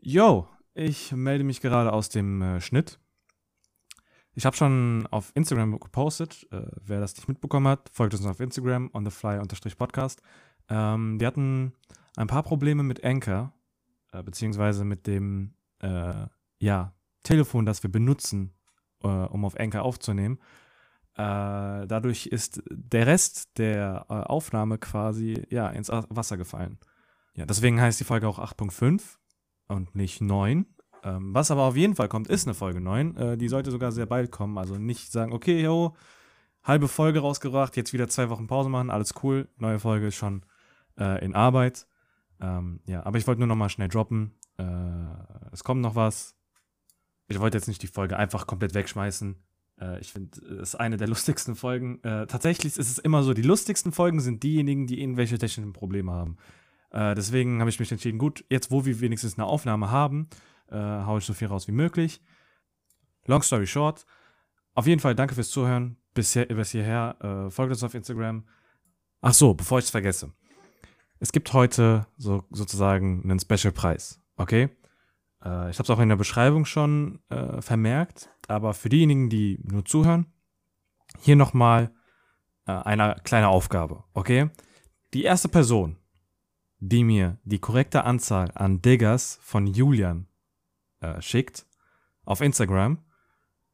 Yo, 0.00 0.48
ich 0.74 1.12
melde 1.12 1.44
mich 1.44 1.60
gerade 1.60 1.92
aus 1.92 2.08
dem 2.08 2.42
äh, 2.42 2.60
Schnitt. 2.60 2.98
Ich 4.34 4.46
habe 4.46 4.56
schon 4.56 5.06
auf 5.10 5.30
Instagram 5.34 5.78
gepostet. 5.78 6.46
Äh, 6.50 6.62
wer 6.80 7.00
das 7.00 7.16
nicht 7.16 7.28
mitbekommen 7.28 7.68
hat, 7.68 7.90
folgt 7.92 8.14
uns 8.14 8.24
auf 8.24 8.40
Instagram, 8.40 8.90
on 8.94 9.04
the 9.04 9.10
fly-podcast. 9.10 10.22
Ähm, 10.68 11.20
wir 11.20 11.26
hatten 11.26 11.74
ein 12.16 12.28
paar 12.28 12.42
Probleme 12.42 12.82
mit 12.82 13.04
Anchor, 13.04 13.52
äh, 14.12 14.22
beziehungsweise 14.22 14.84
mit 14.84 15.06
dem 15.06 15.54
äh, 15.80 16.26
ja, 16.58 16.94
Telefon, 17.22 17.66
das 17.66 17.82
wir 17.82 17.92
benutzen, 17.92 18.54
äh, 19.02 19.06
um 19.06 19.44
auf 19.44 19.58
Anchor 19.58 19.82
aufzunehmen. 19.82 20.38
Äh, 21.14 21.86
dadurch 21.86 22.26
ist 22.26 22.62
der 22.70 23.06
Rest 23.06 23.58
der 23.58 24.06
äh, 24.08 24.14
Aufnahme 24.14 24.78
quasi 24.78 25.46
ja, 25.50 25.68
ins 25.68 25.90
Wasser 25.90 26.38
gefallen. 26.38 26.78
Ja, 27.34 27.44
deswegen 27.44 27.80
heißt 27.80 28.00
die 28.00 28.04
Folge 28.04 28.28
auch 28.28 28.38
8.5 28.38 29.02
und 29.68 29.94
nicht 29.94 30.22
9. 30.22 30.66
Ähm, 31.02 31.34
was 31.34 31.50
aber 31.50 31.62
auf 31.62 31.76
jeden 31.76 31.96
Fall 31.96 32.08
kommt, 32.08 32.28
ist 32.28 32.46
eine 32.46 32.54
Folge 32.54 32.80
9. 32.80 33.16
Äh, 33.16 33.36
die 33.36 33.48
sollte 33.48 33.70
sogar 33.70 33.92
sehr 33.92 34.06
bald 34.06 34.30
kommen. 34.30 34.58
Also 34.58 34.76
nicht 34.76 35.10
sagen, 35.10 35.32
okay, 35.32 35.62
yo, 35.62 35.94
halbe 36.62 36.88
Folge 36.88 37.20
rausgebracht, 37.20 37.76
jetzt 37.76 37.92
wieder 37.92 38.08
zwei 38.08 38.28
Wochen 38.30 38.46
Pause 38.46 38.68
machen, 38.68 38.90
alles 38.90 39.14
cool. 39.22 39.48
Neue 39.58 39.78
Folge 39.80 40.08
ist 40.08 40.16
schon 40.16 40.44
äh, 40.98 41.24
in 41.24 41.34
Arbeit. 41.34 41.86
Ähm, 42.40 42.80
ja, 42.86 43.04
aber 43.04 43.18
ich 43.18 43.26
wollte 43.26 43.40
nur 43.40 43.48
noch 43.48 43.56
mal 43.56 43.68
schnell 43.68 43.88
droppen. 43.88 44.34
Äh, 44.58 44.64
es 45.52 45.64
kommt 45.64 45.80
noch 45.80 45.94
was. 45.94 46.36
Ich 47.28 47.40
wollte 47.40 47.56
jetzt 47.56 47.68
nicht 47.68 47.82
die 47.82 47.88
Folge 47.88 48.16
einfach 48.16 48.46
komplett 48.46 48.74
wegschmeißen. 48.74 49.36
Äh, 49.80 50.00
ich 50.00 50.12
finde, 50.12 50.40
es 50.40 50.70
ist 50.70 50.74
eine 50.76 50.96
der 50.96 51.08
lustigsten 51.08 51.56
Folgen. 51.56 52.02
Äh, 52.02 52.26
tatsächlich 52.26 52.76
ist 52.76 52.90
es 52.90 52.98
immer 52.98 53.22
so, 53.22 53.34
die 53.34 53.42
lustigsten 53.42 53.92
Folgen 53.92 54.20
sind 54.20 54.42
diejenigen, 54.42 54.86
die 54.86 55.00
irgendwelche 55.00 55.38
technischen 55.38 55.72
Probleme 55.72 56.12
haben. 56.12 56.36
Äh, 56.90 57.14
deswegen 57.14 57.60
habe 57.60 57.70
ich 57.70 57.80
mich 57.80 57.90
entschieden, 57.90 58.18
gut, 58.18 58.44
jetzt 58.50 58.70
wo 58.70 58.84
wir 58.84 59.00
wenigstens 59.00 59.38
eine 59.38 59.46
Aufnahme 59.46 59.90
haben, 59.90 60.28
äh, 60.72 61.04
haue 61.04 61.18
ich 61.18 61.24
so 61.24 61.34
viel 61.34 61.48
raus 61.48 61.68
wie 61.68 61.72
möglich. 61.72 62.20
Long 63.26 63.42
story 63.42 63.66
short. 63.66 64.04
Auf 64.74 64.86
jeden 64.86 65.00
Fall 65.00 65.14
danke 65.14 65.34
fürs 65.34 65.50
Zuhören. 65.50 65.96
Bis, 66.14 66.32
hier, 66.32 66.46
bis 66.46 66.70
hierher. 66.70 67.16
Äh, 67.20 67.50
folgt 67.50 67.72
uns 67.72 67.82
auf 67.82 67.94
Instagram. 67.94 68.44
Ach 69.20 69.34
so, 69.34 69.54
bevor 69.54 69.78
ich 69.78 69.86
es 69.86 69.90
vergesse. 69.90 70.32
Es 71.20 71.30
gibt 71.30 71.52
heute 71.52 72.06
so, 72.16 72.44
sozusagen 72.50 73.22
einen 73.22 73.38
Special-Preis. 73.38 74.20
Okay? 74.36 74.70
Äh, 75.44 75.70
ich 75.70 75.78
habe 75.78 75.84
es 75.84 75.90
auch 75.90 76.00
in 76.00 76.08
der 76.08 76.16
Beschreibung 76.16 76.64
schon 76.64 77.20
äh, 77.28 77.60
vermerkt. 77.60 78.30
Aber 78.48 78.74
für 78.74 78.88
diejenigen, 78.88 79.28
die 79.28 79.60
nur 79.62 79.84
zuhören, 79.84 80.26
hier 81.20 81.36
nochmal 81.36 81.92
äh, 82.66 82.72
eine 82.72 83.16
kleine 83.24 83.48
Aufgabe. 83.48 84.04
Okay? 84.14 84.50
Die 85.14 85.22
erste 85.22 85.48
Person, 85.48 85.96
die 86.80 87.04
mir 87.04 87.38
die 87.44 87.60
korrekte 87.60 88.04
Anzahl 88.04 88.50
an 88.54 88.82
Diggers 88.82 89.38
von 89.42 89.66
Julian 89.66 90.26
äh, 91.02 91.20
schickt 91.20 91.66
auf 92.24 92.40
Instagram, 92.40 92.98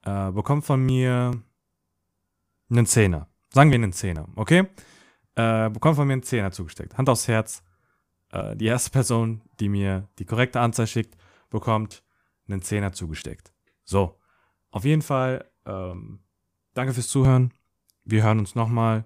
äh, 0.05 0.33
bekommt 0.33 0.65
von 0.65 0.85
mir 0.85 1.41
einen 2.71 2.87
Zehner. 2.87 3.29
Sagen 3.51 3.71
wir 3.71 3.77
einen 3.77 3.93
Zehner, 3.93 4.29
okay? 4.37 4.67
Äh, 5.35 5.71
bekommt 5.71 5.97
von 5.97 6.07
mir 6.07 6.15
einen 6.15 6.23
Zehner 6.23 6.51
zugesteckt. 6.51 6.99
Hand 6.99 7.09
aufs 7.09 7.29
Herz. 7.29 7.63
Äh, 8.31 8.57
die 8.57 8.67
erste 8.67 8.91
Person, 8.91 9.43
die 9.61 9.69
mir 9.69 10.09
die 10.19 10.25
korrekte 10.25 10.61
Anzahl 10.61 10.87
schickt, 10.87 11.17
bekommt 11.51 12.03
einen 12.49 12.63
Zehner 12.63 12.93
zugesteckt. 12.93 13.53
So, 13.85 14.19
auf 14.71 14.85
jeden 14.85 15.03
Fall, 15.03 15.51
ähm, 15.67 16.21
danke 16.75 16.95
fürs 16.95 17.09
Zuhören. 17.09 17.53
Wir 18.05 18.23
hören 18.23 18.39
uns 18.39 18.55
nochmal. 18.55 19.05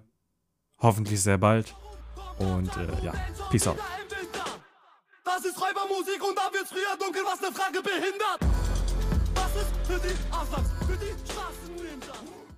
Hoffentlich 0.79 1.21
sehr 1.21 1.37
bald. 1.37 1.75
Und 2.37 2.75
äh, 2.77 3.05
ja, 3.05 3.13
peace 3.49 3.67
out. 3.67 3.79
Das 5.23 5.45
ist 5.45 5.59
Räubermusik 5.59 6.21
und 6.21 6.37
da 6.37 6.51
wird's 6.51 6.69
früher 6.69 6.97
dunkel, 6.99 7.23
was 7.25 7.39
ne 7.39 7.49
Frage 7.53 7.81
behindert. 7.81 8.39
Das 9.33 9.55
ist 9.55 9.71
für 9.87 9.99
die 9.99 10.15
Asams, 10.33 10.69
für 10.85 10.97
die 10.97 11.15
Straßenninjas. 11.31 12.32